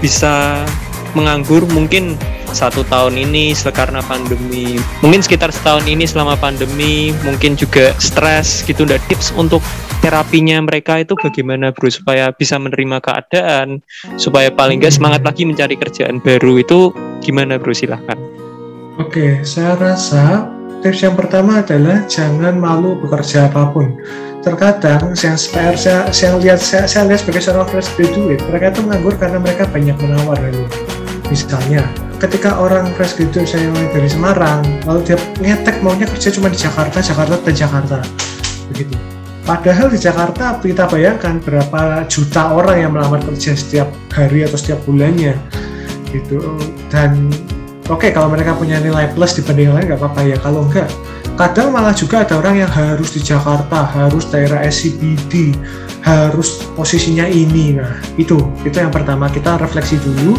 bisa 0.00 0.64
menganggur 1.12 1.66
mungkin 1.74 2.14
satu 2.50 2.82
tahun 2.86 3.18
ini 3.18 3.54
karena 3.70 4.02
pandemi. 4.02 4.78
Mungkin 5.02 5.22
sekitar 5.22 5.54
setahun 5.54 5.86
ini 5.86 6.06
selama 6.06 6.34
pandemi 6.38 7.14
mungkin 7.22 7.54
juga 7.54 7.94
stres 7.98 8.66
gitu. 8.66 8.82
Dan 8.86 8.98
tips 9.06 9.30
untuk 9.34 9.62
terapinya 10.02 10.58
mereka 10.62 10.98
itu 11.02 11.14
bagaimana 11.18 11.70
bro? 11.70 11.90
Supaya 11.90 12.34
bisa 12.34 12.58
menerima 12.58 12.98
keadaan 13.02 13.82
supaya 14.18 14.50
paling 14.50 14.82
nggak 14.82 14.94
semangat 14.94 15.22
lagi 15.22 15.46
mencari 15.46 15.78
kerjaan 15.78 16.18
baru. 16.22 16.62
Itu 16.62 16.94
gimana 17.22 17.58
bro? 17.58 17.74
Silahkan. 17.74 18.18
Oke 18.98 19.46
saya 19.46 19.78
rasa 19.78 20.50
tips 20.82 21.06
yang 21.06 21.16
pertama 21.16 21.62
adalah 21.62 22.04
jangan 22.10 22.58
malu 22.58 22.98
bekerja 23.00 23.48
apa 23.48 23.70
pun 23.72 23.96
terkadang 24.40 25.12
PR 25.12 25.76
saya, 25.76 26.08
saya 26.08 26.32
lihat 26.40 26.60
saya, 26.60 26.88
saya 26.88 27.04
lihat 27.12 27.20
sebagai 27.20 27.44
seorang 27.44 27.68
fresh 27.68 27.92
graduate 27.96 28.40
mereka 28.48 28.72
itu 28.72 28.80
menganggur 28.88 29.14
karena 29.20 29.38
mereka 29.40 29.68
banyak 29.68 29.96
menawar 30.00 30.36
lalu. 30.40 30.64
Misalnya 31.28 31.84
ketika 32.16 32.56
orang 32.56 32.88
fresh 32.96 33.20
graduate 33.20 33.48
saya 33.48 33.68
dari 33.92 34.08
Semarang 34.08 34.64
lalu 34.88 35.12
dia 35.12 35.16
ngetek 35.44 35.84
maunya 35.84 36.08
kerja 36.08 36.32
cuma 36.32 36.48
di 36.48 36.56
Jakarta 36.56 37.04
Jakarta 37.04 37.36
dan 37.44 37.54
Jakarta. 37.54 37.98
Begitu. 38.72 38.96
Padahal 39.44 39.86
di 39.92 39.98
Jakarta 40.00 40.56
kita 40.62 40.88
bayangkan 40.88 41.42
berapa 41.44 42.06
juta 42.08 42.54
orang 42.54 42.76
yang 42.80 42.90
melamar 42.96 43.20
kerja 43.20 43.52
setiap 43.52 43.92
hari 44.14 44.48
atau 44.48 44.56
setiap 44.56 44.80
bulannya. 44.88 45.36
Gitu. 46.08 46.40
Dan 46.88 47.28
oke 47.92 48.08
okay, 48.08 48.10
kalau 48.14 48.32
mereka 48.32 48.56
punya 48.56 48.80
nilai 48.80 49.12
plus 49.12 49.36
dibanding 49.36 49.68
yang 49.68 49.76
lain 49.76 49.86
nggak 49.92 50.00
apa-apa 50.00 50.20
ya. 50.24 50.36
Kalau 50.40 50.64
enggak 50.64 50.88
kadang 51.40 51.72
malah 51.72 51.96
juga 51.96 52.20
ada 52.20 52.36
orang 52.36 52.60
yang 52.60 52.68
harus 52.68 53.16
di 53.16 53.24
Jakarta 53.24 53.88
harus 53.88 54.28
daerah 54.28 54.60
SCBD 54.60 55.56
harus 56.04 56.60
posisinya 56.76 57.24
ini. 57.24 57.80
Nah 57.80 57.96
itu 58.20 58.36
itu 58.60 58.76
yang 58.76 58.92
pertama. 58.92 59.32
Kita 59.32 59.56
refleksi 59.56 59.96
dulu. 60.04 60.36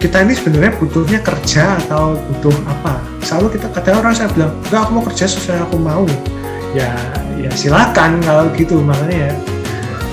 Kita 0.00 0.24
ini 0.24 0.32
sebenarnya 0.32 0.72
butuhnya 0.80 1.20
kerja 1.20 1.76
atau 1.84 2.16
butuh 2.16 2.56
apa? 2.64 3.00
Selalu 3.20 3.60
kita 3.60 3.68
kadang 3.76 4.00
orang 4.00 4.16
saya 4.16 4.32
bilang 4.32 4.56
enggak 4.68 4.80
aku 4.88 4.90
mau 4.96 5.04
kerja 5.04 5.24
sesuai 5.28 5.58
aku 5.68 5.76
mau. 5.76 6.08
Ya 6.72 6.96
ya 7.36 7.52
silakan 7.52 8.24
kalau 8.24 8.48
gitu 8.56 8.80
makanya 8.80 9.28
ya 9.28 9.32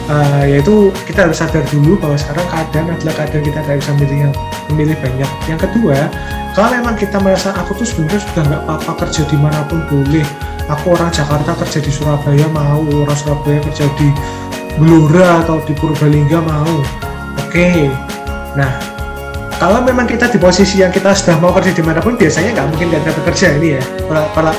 uh, 0.09 0.43
yaitu 0.47 0.91
kita 1.07 1.29
harus 1.29 1.37
sadar 1.39 1.63
dulu 1.69 1.95
bahwa 1.99 2.17
sekarang 2.19 2.45
keadaan 2.49 2.87
adalah 2.95 3.13
keadaan 3.19 3.43
kita 3.43 3.59
tidak 3.63 3.77
bisa 3.83 3.91
memilih 3.95 4.17
yang 4.27 4.33
memilih 4.71 4.97
banyak. 4.99 5.29
Yang 5.47 5.59
kedua 5.69 5.97
kalau 6.53 6.69
memang 6.69 6.95
kita 6.95 7.17
merasa 7.17 7.49
aku 7.55 7.71
tuh 7.81 7.87
sebenarnya 7.87 8.21
sudah 8.29 8.43
nggak 8.45 8.61
apa-apa 8.67 8.91
kerja 9.07 9.21
di 9.27 9.37
mana 9.39 9.59
pun 9.67 9.79
boleh. 9.89 10.27
Aku 10.71 10.95
orang 10.95 11.11
Jakarta 11.11 11.51
kerja 11.59 11.79
di 11.83 11.91
Surabaya 11.91 12.47
mau 12.55 12.79
orang 12.87 13.17
Surabaya 13.19 13.59
kerja 13.67 13.85
di 13.99 14.07
Blora 14.79 15.43
atau 15.43 15.59
di 15.67 15.73
Purbalingga 15.75 16.39
mau. 16.39 16.79
Oke. 17.41 17.51
Okay. 17.51 17.81
nah 18.53 18.92
kalau 19.63 19.79
memang 19.79 20.03
kita 20.03 20.27
di 20.27 20.35
posisi 20.35 20.83
yang 20.83 20.91
kita 20.91 21.15
sudah 21.15 21.39
mau 21.39 21.55
kerja 21.55 21.71
di 21.71 21.79
mana 21.79 22.03
pun 22.03 22.19
biasanya 22.19 22.51
nggak 22.51 22.67
mungkin 22.75 22.85
nggak 22.91 23.03
dapat 23.07 23.23
kerja 23.31 23.47
ini 23.55 23.79
ya. 23.79 23.81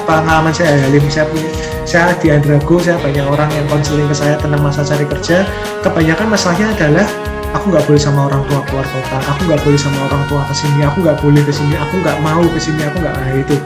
Pengalaman 0.08 0.48
saya 0.48 0.80
ya 0.80 0.88
saya 1.12 1.28
punya 1.28 1.50
saya 1.84 2.16
di 2.16 2.32
Andrago 2.32 2.80
saya 2.80 2.96
banyak 2.96 3.20
orang 3.28 3.52
yang 3.52 3.68
konseling 3.68 4.08
ke 4.08 4.16
saya 4.16 4.40
tentang 4.40 4.64
masa 4.64 4.80
cari 4.80 5.04
kerja. 5.04 5.44
Kebanyakan 5.84 6.32
masalahnya 6.32 6.72
adalah 6.72 7.04
aku 7.52 7.76
nggak 7.76 7.84
boleh 7.84 8.00
sama 8.00 8.32
orang 8.32 8.48
tua 8.48 8.64
keluar 8.64 8.86
kota 8.88 9.18
aku 9.28 9.40
nggak 9.44 9.60
boleh 9.60 9.76
sama 9.76 9.98
orang 10.08 10.22
tua 10.24 10.40
ke 10.48 10.54
sini 10.56 10.80
aku 10.80 10.96
nggak 11.04 11.18
boleh 11.20 11.42
ke 11.44 11.52
sini 11.52 11.74
aku 11.76 11.94
nggak 12.00 12.18
mau 12.24 12.42
ke 12.48 12.60
sini 12.64 12.80
aku 12.88 12.96
nggak 13.04 13.14
nah, 13.20 13.32
itu. 13.36 13.56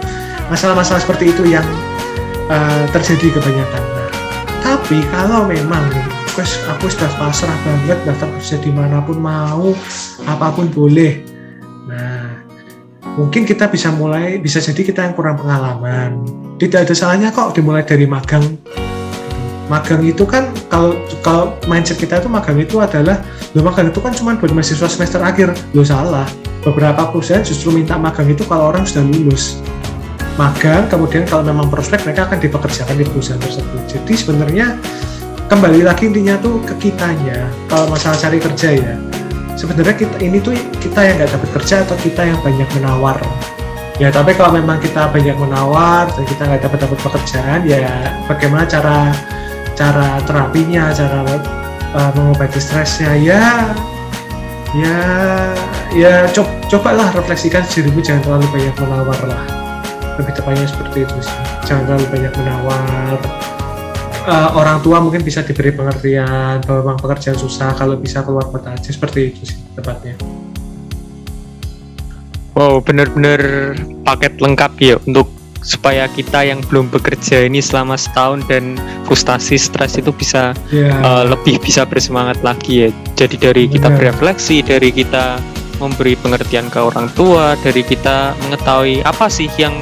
Masalah-masalah 0.51 1.07
seperti 1.07 1.31
itu 1.31 1.47
yang 1.47 1.67
uh, 2.51 2.83
terjadi 2.91 3.39
kebanyakan. 3.39 3.83
Nah, 3.95 4.11
tapi 4.67 5.07
kalau 5.15 5.47
memang 5.47 5.87
aku 6.43 6.87
sudah 6.91 7.11
pasrah 7.15 7.59
banget 7.63 7.99
daftar 8.03 8.27
kerja 8.39 8.57
di 8.59 8.71
mana 8.75 8.99
pun 9.07 9.23
mau 9.23 9.71
apa 10.27 10.55
pun 10.55 10.71
boleh 10.71 11.28
mungkin 13.19 13.43
kita 13.43 13.67
bisa 13.67 13.91
mulai 13.91 14.39
bisa 14.39 14.63
jadi 14.63 14.79
kita 14.79 15.01
yang 15.11 15.15
kurang 15.19 15.43
pengalaman. 15.43 16.23
Tidak 16.63 16.87
ada 16.87 16.95
salahnya 16.95 17.35
kok 17.35 17.59
dimulai 17.59 17.83
dari 17.83 18.07
magang. 18.07 18.47
Magang 19.67 20.01
itu 20.07 20.25
kan 20.25 20.49
kalau 20.71 20.97
kalau 21.21 21.45
mindset 21.67 21.99
kita 22.01 22.23
itu 22.23 22.31
magang 22.31 22.57
itu 22.57 22.79
adalah 22.81 23.21
lo 23.53 23.61
magang 23.61 23.91
itu 23.91 24.01
kan 24.01 24.15
cuma 24.15 24.39
buat 24.39 24.55
mahasiswa 24.55 24.87
semester 24.87 25.21
akhir. 25.21 25.51
Lo 25.75 25.83
salah. 25.83 26.25
Beberapa 26.63 27.11
perusahaan 27.11 27.43
justru 27.43 27.75
minta 27.75 27.99
magang 27.99 28.31
itu 28.31 28.47
kalau 28.47 28.71
orang 28.71 28.87
sudah 28.87 29.03
lulus. 29.03 29.59
Magang 30.39 30.87
kemudian 30.87 31.27
kalau 31.27 31.43
memang 31.43 31.67
prospek 31.67 32.07
mereka 32.07 32.31
akan 32.31 32.39
dipekerjakan 32.39 32.95
di 32.95 33.05
perusahaan 33.05 33.43
tersebut. 33.43 33.83
Jadi 33.91 34.13
sebenarnya 34.15 34.67
kembali 35.51 35.83
lagi 35.83 36.07
intinya 36.07 36.39
tuh 36.39 36.63
ke 36.63 36.89
kitanya. 36.89 37.51
Kalau 37.67 37.91
masalah 37.91 38.17
cari 38.17 38.39
kerja 38.39 38.71
ya 38.79 39.08
sebenarnya 39.59 39.95
kita 39.99 40.17
ini 40.23 40.39
tuh 40.39 40.55
kita 40.79 41.03
yang 41.03 41.19
nggak 41.19 41.35
dapat 41.35 41.51
kerja 41.59 41.83
atau 41.83 41.99
kita 41.99 42.23
yang 42.23 42.39
banyak 42.41 42.69
menawar? 42.79 43.19
Ya 43.99 44.15
tapi 44.15 44.31
kalau 44.39 44.55
memang 44.55 44.79
kita 44.79 45.11
banyak 45.11 45.35
menawar 45.35 46.07
dan 46.15 46.23
kita 46.23 46.47
nggak 46.47 46.63
dapat 46.63 46.79
dapat 46.87 46.99
pekerjaan 47.03 47.67
ya 47.67 48.15
bagaimana 48.31 48.63
cara 48.71 49.11
cara 49.75 50.23
terapinya 50.23 50.95
cara 50.95 51.27
uh, 51.99 52.11
mengobati 52.15 52.63
stresnya? 52.63 53.19
Ya 53.19 53.75
ya 54.79 55.03
ya 55.91 56.15
coba 56.31 56.55
cobalah 56.71 57.09
refleksikan 57.19 57.67
dirimu 57.67 57.99
jangan 57.99 58.23
terlalu 58.23 58.47
banyak 58.55 58.75
menawar 58.79 59.21
lah. 59.27 59.43
Lebih 60.23 60.35
tepatnya 60.39 60.67
seperti 60.71 61.03
itu 61.03 61.19
sih. 61.19 61.39
Jangan 61.67 61.83
terlalu 61.91 62.07
banyak 62.15 62.33
menawar 62.39 63.19
uh, 64.29 64.51
orang 64.61 64.85
tua 64.85 65.01
mungkin 65.01 65.25
bisa 65.25 65.41
diberi 65.41 65.73
pengertian 65.73 66.61
bahwa 66.63 66.79
memang 66.85 66.99
pekerjaan 67.01 67.41
susah 67.41 67.73
kalau 67.73 67.97
bisa 67.97 68.21
keluar 68.21 68.45
kota 68.53 68.77
aja 68.77 68.93
seperti 68.93 69.33
itu 69.33 69.41
sih 69.49 69.59
tepatnya. 69.73 70.15
Wow, 72.53 72.83
benar-benar 72.83 73.41
paket 74.03 74.43
lengkap 74.43 74.73
ya 74.83 74.95
untuk 75.07 75.31
supaya 75.63 76.07
kita 76.11 76.47
yang 76.47 76.63
belum 76.71 76.91
bekerja 76.91 77.47
ini 77.47 77.59
selama 77.59 77.99
setahun 77.99 78.47
dan 78.47 78.79
frustasi 79.07 79.59
stres 79.59 79.99
itu 79.99 80.15
bisa 80.15 80.55
yeah. 80.71 80.91
Ya. 80.91 81.03
uh, 81.03 81.25
lebih 81.27 81.59
bisa 81.63 81.87
bersemangat 81.87 82.43
lagi 82.47 82.87
ya. 82.87 82.89
Jadi 83.19 83.37
dari 83.39 83.65
Benar. 83.67 83.75
kita 83.75 83.89
berefleksi, 83.95 84.57
dari 84.63 84.91
kita 84.95 85.39
memberi 85.79 86.19
pengertian 86.19 86.67
ke 86.71 86.79
orang 86.83 87.07
tua, 87.15 87.55
dari 87.63 87.87
kita 87.87 88.35
mengetahui 88.47 89.07
apa 89.07 89.27
sih 89.31 89.47
yang 89.59 89.75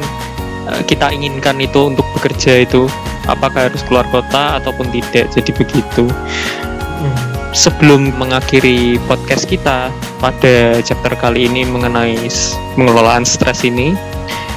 uh, 0.69 0.81
kita 0.85 1.12
inginkan 1.12 1.57
itu 1.61 1.93
untuk 1.93 2.05
bekerja 2.17 2.65
itu 2.65 2.88
apakah 3.26 3.71
harus 3.71 3.83
keluar 3.87 4.06
kota 4.14 4.59
ataupun 4.62 4.90
tidak 4.95 5.30
jadi 5.35 5.50
begitu 5.54 6.06
sebelum 7.56 8.12
mengakhiri 8.21 9.00
podcast 9.09 9.49
kita 9.49 9.88
pada 10.21 10.76
chapter 10.85 11.16
kali 11.16 11.49
ini 11.49 11.64
mengenai 11.64 12.28
pengelolaan 12.76 13.25
stres 13.25 13.65
ini 13.65 13.97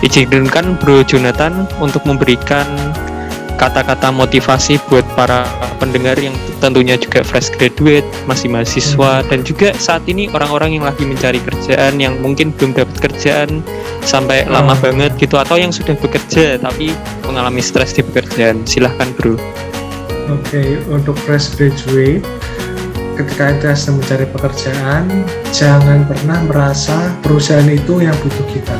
izinkan 0.04 0.76
Bro 0.84 1.08
Jonathan 1.08 1.64
untuk 1.80 2.04
memberikan 2.04 2.68
kata-kata 3.60 4.12
motivasi 4.12 4.80
buat 4.88 5.04
para 5.20 5.44
pendengar 5.84 6.16
yang 6.16 6.32
tentunya 6.64 6.96
juga 6.96 7.28
fresh 7.28 7.52
graduate, 7.52 8.08
masih 8.24 8.48
mahasiswa, 8.48 9.20
hmm. 9.20 9.28
dan 9.28 9.40
juga 9.44 9.76
saat 9.76 10.04
ini 10.08 10.32
orang-orang 10.32 10.80
yang 10.80 10.88
lagi 10.88 11.04
mencari 11.04 11.44
kerjaan 11.44 12.00
yang 12.00 12.16
mungkin 12.24 12.56
belum 12.56 12.72
dapat 12.72 12.96
kerjaan 13.04 13.60
sampai 14.04 14.46
hmm. 14.46 14.52
lama 14.52 14.74
banget 14.80 15.16
gitu, 15.20 15.36
atau 15.40 15.56
yang 15.56 15.74
sudah 15.74 15.96
bekerja 15.98 16.60
tapi 16.60 16.96
mengalami 17.26 17.60
stres 17.64 17.96
di 17.96 18.02
pekerjaan. 18.04 18.64
Silahkan 18.64 19.10
bro. 19.18 19.34
Oke, 19.34 19.42
okay, 20.30 20.70
untuk 20.94 21.18
fresh 21.26 21.58
graduate, 21.58 22.22
ketika 23.18 23.50
Anda 23.50 23.74
sedang 23.74 23.98
mencari 23.98 24.26
pekerjaan, 24.30 25.04
jangan 25.50 26.06
pernah 26.06 26.40
merasa 26.46 27.14
perusahaan 27.26 27.66
itu 27.66 28.00
yang 28.04 28.14
butuh 28.22 28.46
kita. 28.54 28.78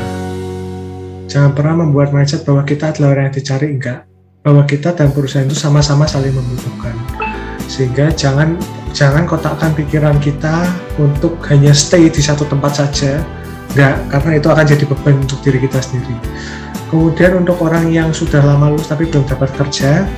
Jangan 1.26 1.54
pernah 1.54 1.86
membuat 1.86 2.14
mindset 2.14 2.46
bahwa 2.46 2.62
kita 2.62 2.94
adalah 2.94 3.18
orang 3.18 3.30
yang 3.30 3.36
dicari, 3.38 3.66
enggak 3.70 4.10
bahwa 4.40 4.64
kita 4.64 4.96
dan 4.96 5.12
perusahaan 5.12 5.44
itu 5.44 5.56
sama-sama 5.56 6.08
saling 6.08 6.32
membutuhkan 6.32 6.96
sehingga 7.68 8.08
jangan 8.16 8.56
jangan 8.96 9.28
kotakkan 9.28 9.70
pikiran 9.76 10.16
kita 10.18 10.64
untuk 10.96 11.36
hanya 11.52 11.76
stay 11.76 12.08
di 12.08 12.18
satu 12.24 12.48
tempat 12.48 12.80
saja 12.80 13.20
enggak 13.72 13.96
karena 14.10 14.30
itu 14.36 14.48
akan 14.50 14.64
jadi 14.66 14.84
beban 14.84 15.16
untuk 15.22 15.38
diri 15.46 15.58
kita 15.62 15.78
sendiri. 15.78 16.16
Kemudian 16.90 17.38
untuk 17.38 17.62
orang 17.62 17.86
yang 17.94 18.10
sudah 18.10 18.42
lama 18.42 18.74
lulus 18.74 18.90
tapi 18.90 19.06
belum 19.06 19.22
dapat 19.30 19.54
kerja 19.54 20.10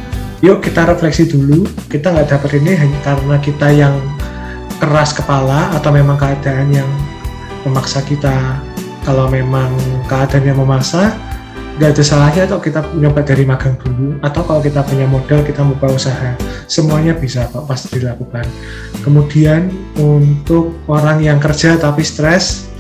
yuk 0.43 0.61
kita 0.61 0.85
refleksi 0.89 1.31
dulu. 1.31 1.65
Kita 1.89 2.11
nggak 2.11 2.29
dapat 2.33 2.51
ini 2.59 2.75
hanya 2.75 2.99
karena 3.07 3.37
kita 3.39 3.69
yang 3.71 3.95
keras 4.83 5.15
kepala 5.15 5.71
atau 5.79 5.95
memang 5.95 6.19
keadaan 6.19 6.75
yang 6.75 6.91
memaksa 7.63 8.03
kita. 8.03 8.59
Kalau 9.07 9.31
memang 9.31 9.71
keadaan 10.11 10.47
yang 10.47 10.59
memaksa 10.59 11.15
nggak 11.73 11.97
ada 11.97 12.05
salahnya 12.05 12.43
atau 12.45 12.61
kita 12.61 12.85
nyoba 12.99 13.23
dari 13.23 13.47
magang 13.47 13.79
dulu. 13.79 14.19
Atau 14.21 14.43
kalau 14.43 14.61
kita 14.61 14.83
punya 14.83 15.07
modal 15.07 15.47
kita 15.47 15.63
buka 15.63 15.95
usaha. 15.95 16.35
Semuanya 16.67 17.15
bisa 17.15 17.47
kok 17.49 17.65
pasti 17.71 18.03
dilakukan. 18.03 18.45
Kemudian 19.07 19.71
untuk 20.01 20.75
orang 20.91 21.23
yang 21.23 21.39
kerja 21.39 21.79
tapi 21.79 22.03
stres 22.03 22.72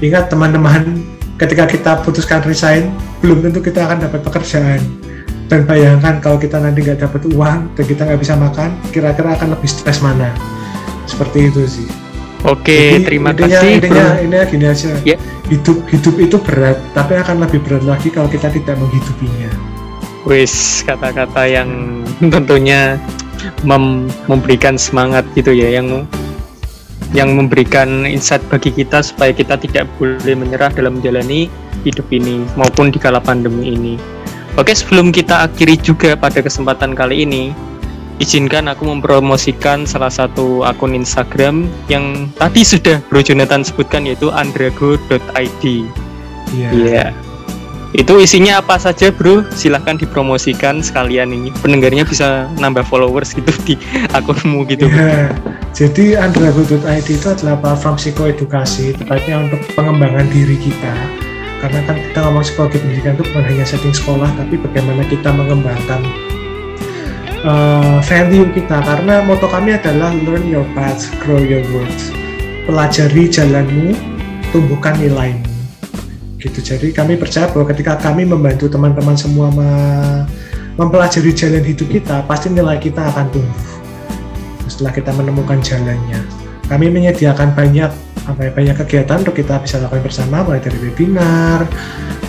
ingat 0.00 0.32
teman-teman 0.32 1.04
ketika 1.36 1.64
kita 1.68 1.92
putuskan 2.04 2.40
resign 2.44 2.92
belum 3.20 3.44
tentu 3.44 3.60
kita 3.60 3.84
akan 3.84 4.08
dapat 4.08 4.20
pekerjaan 4.24 4.80
dan 5.52 5.68
bayangkan 5.68 6.20
kalau 6.24 6.40
kita 6.40 6.56
nanti 6.56 6.84
nggak 6.84 7.04
dapat 7.04 7.22
uang 7.32 7.72
dan 7.76 7.84
kita 7.84 8.08
nggak 8.08 8.20
bisa 8.20 8.34
makan 8.36 8.72
kira-kira 8.92 9.36
akan 9.36 9.52
lebih 9.52 9.68
stres 9.68 10.00
mana 10.00 10.32
seperti 11.04 11.52
itu 11.52 11.64
sih 11.68 11.88
Oke, 12.40 12.96
Jadi, 12.96 13.04
terima 13.04 13.36
intinya, 13.36 13.60
kasih. 13.60 13.70
Intinya, 13.76 14.06
ini 14.24 14.36
gini 14.48 14.64
aja. 14.64 14.90
Yeah. 15.04 15.20
Hidup 15.52 15.84
hidup 15.92 16.14
itu 16.16 16.36
berat, 16.40 16.80
tapi 16.96 17.20
akan 17.20 17.44
lebih 17.44 17.60
berat 17.60 17.84
lagi 17.84 18.08
kalau 18.08 18.32
kita 18.32 18.48
tidak 18.48 18.80
menghidupinya. 18.80 19.52
Wis, 20.24 20.80
kata-kata 20.88 21.44
yang 21.44 22.00
tentunya 22.32 22.96
mem 23.60 24.08
memberikan 24.24 24.80
semangat 24.80 25.28
gitu 25.36 25.52
ya, 25.52 25.68
yang 25.68 26.08
yang 27.10 27.34
memberikan 27.34 28.06
insight 28.06 28.42
bagi 28.46 28.70
kita 28.70 29.02
supaya 29.02 29.34
kita 29.34 29.58
tidak 29.58 29.90
boleh 29.98 30.34
menyerah 30.38 30.70
dalam 30.70 30.98
menjalani 30.98 31.50
hidup 31.82 32.06
ini 32.14 32.46
maupun 32.54 32.94
di 32.94 32.98
kala 33.02 33.18
pandemi 33.18 33.74
ini. 33.74 33.94
Oke, 34.58 34.74
sebelum 34.74 35.14
kita 35.14 35.46
akhiri 35.46 35.78
juga 35.78 36.18
pada 36.18 36.42
kesempatan 36.42 36.94
kali 36.94 37.22
ini, 37.26 37.54
izinkan 38.18 38.68
aku 38.68 38.86
mempromosikan 38.86 39.86
salah 39.86 40.10
satu 40.10 40.66
akun 40.66 40.92
Instagram 40.94 41.70
yang 41.86 42.28
tadi 42.36 42.66
sudah 42.66 42.98
Bro 43.08 43.22
Jonathan 43.24 43.62
sebutkan 43.62 44.06
yaitu 44.06 44.28
andrago.id. 44.30 45.64
Iya. 45.64 46.68
Yeah. 46.70 46.72
Yeah. 46.74 47.29
Itu 47.90 48.22
isinya 48.22 48.62
apa 48.62 48.78
saja, 48.78 49.10
Bro? 49.10 49.50
Silahkan 49.50 49.98
dipromosikan 49.98 50.78
sekalian 50.78 51.34
ini. 51.34 51.50
Pendengarnya 51.58 52.06
bisa 52.06 52.46
nambah 52.62 52.86
followers 52.86 53.34
gitu 53.34 53.50
di 53.66 53.74
akunmu 54.18 54.62
gitu. 54.70 54.86
Yeah. 54.86 55.34
Jadi 55.74 56.14
andrago.id 56.14 57.06
itu 57.06 57.26
adalah 57.26 57.58
platform 57.58 57.98
psikoedukasi, 57.98 58.94
tepatnya 58.94 59.42
untuk 59.46 59.62
pengembangan 59.74 60.26
diri 60.30 60.54
kita. 60.58 60.94
Karena 61.60 61.82
kan 61.84 61.96
kita 61.98 62.18
ngomong 62.24 62.44
psikologi 62.46 62.78
pendidikan 62.78 63.12
itu 63.18 63.24
bukan 63.26 63.44
hanya 63.44 63.64
setting 63.66 63.94
sekolah, 63.94 64.30
tapi 64.38 64.54
bagaimana 64.56 65.02
kita 65.10 65.28
mengembangkan 65.28 66.00
uh, 67.44 67.98
value 68.00 68.48
kita 68.52 68.80
karena 68.80 69.24
moto 69.24 69.44
kami 69.48 69.76
adalah 69.76 70.12
learn 70.24 70.48
your 70.48 70.64
path, 70.72 71.10
grow 71.20 71.40
your 71.40 71.64
words. 71.76 72.12
Pelajari 72.64 73.28
jalanmu, 73.28 73.92
tumbuhkan 74.54 74.96
nilaimu. 74.96 75.49
Gitu. 76.40 76.58
Jadi 76.64 76.96
kami 76.96 77.20
percaya 77.20 77.52
bahwa 77.52 77.68
ketika 77.68 78.00
kami 78.00 78.24
membantu 78.24 78.64
teman-teman 78.72 79.12
semua 79.12 79.52
mempelajari 80.80 81.36
jalan 81.36 81.60
hidup 81.60 81.92
kita, 81.92 82.24
pasti 82.24 82.48
nilai 82.48 82.80
kita 82.80 83.12
akan 83.12 83.28
tumbuh. 83.28 83.68
setelah 84.70 84.94
kita 84.96 85.10
menemukan 85.12 85.58
jalannya. 85.60 86.22
Kami 86.70 86.86
menyediakan 86.88 87.52
banyak 87.58 87.90
apa 88.30 88.40
ya, 88.46 88.50
banyak 88.54 88.76
kegiatan 88.86 89.26
untuk 89.26 89.34
kita 89.36 89.58
bisa 89.58 89.82
lakukan 89.82 90.06
bersama 90.06 90.46
mulai 90.46 90.62
dari 90.62 90.78
webinar. 90.78 91.66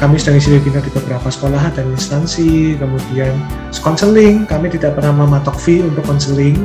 Kami 0.02 0.18
sedang 0.18 0.42
isi 0.42 0.50
webinar 0.58 0.82
di 0.82 0.90
beberapa 0.90 1.30
sekolah 1.30 1.62
dan 1.78 1.86
instansi, 1.94 2.76
kemudian 2.82 3.38
konseling. 3.86 4.50
Kami 4.50 4.74
tidak 4.74 4.98
pernah 4.98 5.14
mematok 5.14 5.56
fee 5.62 5.86
untuk 5.86 6.02
konseling 6.04 6.58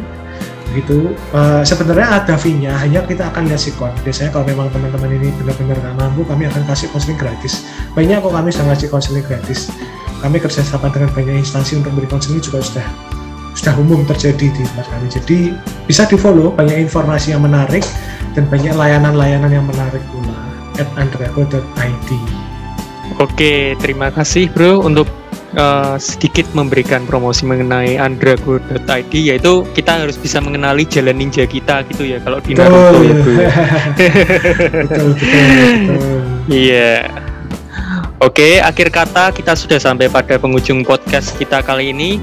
gitu. 0.77 1.17
Uh, 1.33 1.65
sebenarnya 1.65 2.21
ada 2.21 2.35
fee-nya 2.37 2.77
hanya 2.77 3.01
kita 3.09 3.33
akan 3.33 3.49
lihat 3.49 3.65
sikon 3.65 3.93
biasanya 4.05 4.31
kalau 4.37 4.45
memang 4.45 4.69
teman-teman 4.69 5.17
ini 5.17 5.33
benar-benar 5.41 5.81
nggak 5.81 5.97
mampu 5.97 6.21
kami 6.29 6.45
akan 6.47 6.63
kasih 6.69 6.93
konseling 6.93 7.17
gratis. 7.17 7.65
Banyak 7.97 8.21
kok 8.21 8.33
kami 8.37 8.49
sudah 8.53 8.67
ngasih 8.71 8.89
konseling 8.93 9.25
gratis. 9.25 9.73
Kami 10.21 10.37
kerjasama 10.37 10.93
dengan 10.93 11.11
banyak 11.17 11.41
instansi 11.41 11.81
untuk 11.81 11.97
beri 11.97 12.09
konseling 12.09 12.45
juga 12.45 12.61
sudah 12.61 12.87
sudah 13.57 13.75
umum 13.81 14.05
terjadi 14.05 14.53
di 14.53 14.61
tempat 14.61 14.87
kami. 14.93 15.07
Jadi 15.09 15.39
bisa 15.89 16.05
di 16.05 16.21
follow 16.21 16.53
banyak 16.53 16.77
informasi 16.87 17.33
yang 17.33 17.41
menarik 17.41 17.83
dan 18.37 18.45
banyak 18.53 18.77
layanan-layanan 18.77 19.49
yang 19.49 19.65
menarik 19.65 20.05
pula 20.13 20.37
at 20.77 20.89
andrago.id 21.01 22.11
Oke, 23.17 23.73
terima 23.81 24.13
kasih 24.13 24.53
bro 24.53 24.85
untuk 24.85 25.09
uh, 25.57 25.97
sedikit 25.99 26.47
memberikan 26.53 27.03
promosi 27.09 27.49
mengenai 27.49 27.99
andrago.id 27.99 29.13
yaitu 29.13 29.65
kita 29.75 30.07
harus 30.07 30.15
bisa 30.21 30.39
mengenali 30.39 30.85
jalan 30.87 31.17
ninja 31.17 31.49
kita 31.49 31.83
gitu 31.91 32.07
ya 32.07 32.23
kalau 32.23 32.39
di 32.45 32.55
Naruto 32.55 33.01
ya 33.03 33.15
bro. 33.17 33.35
betul, 33.97 34.11
betul, 34.87 35.07
betul. 35.17 36.11
Iya. 36.47 37.11
Oke, 38.17 38.65
akhir 38.65 38.89
kata 38.97 39.29
kita 39.37 39.53
sudah 39.53 39.77
sampai 39.77 40.09
pada 40.09 40.41
penghujung 40.41 40.87
podcast 40.87 41.37
kita 41.37 41.61
kali 41.61 41.93
ini. 41.93 42.17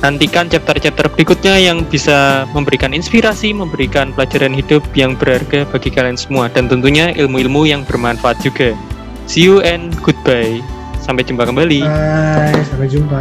Nantikan 0.00 0.48
chapter-chapter 0.48 1.12
berikutnya 1.12 1.60
yang 1.60 1.84
bisa 1.84 2.48
memberikan 2.56 2.96
inspirasi, 2.96 3.52
memberikan 3.52 4.16
pelajaran 4.16 4.56
hidup 4.56 4.80
yang 4.96 5.12
berharga 5.12 5.68
bagi 5.68 5.92
kalian 5.92 6.16
semua, 6.16 6.48
dan 6.48 6.72
tentunya 6.72 7.12
ilmu-ilmu 7.12 7.68
yang 7.68 7.84
bermanfaat 7.84 8.40
juga. 8.40 8.72
See 9.28 9.44
you 9.44 9.60
and 9.60 9.92
goodbye. 10.00 10.79
Sampai 11.00 11.24
jumpa 11.24 11.48
kembali. 11.48 11.80
Bye, 11.82 12.62
sampai 12.68 12.88
jumpa. 12.88 13.20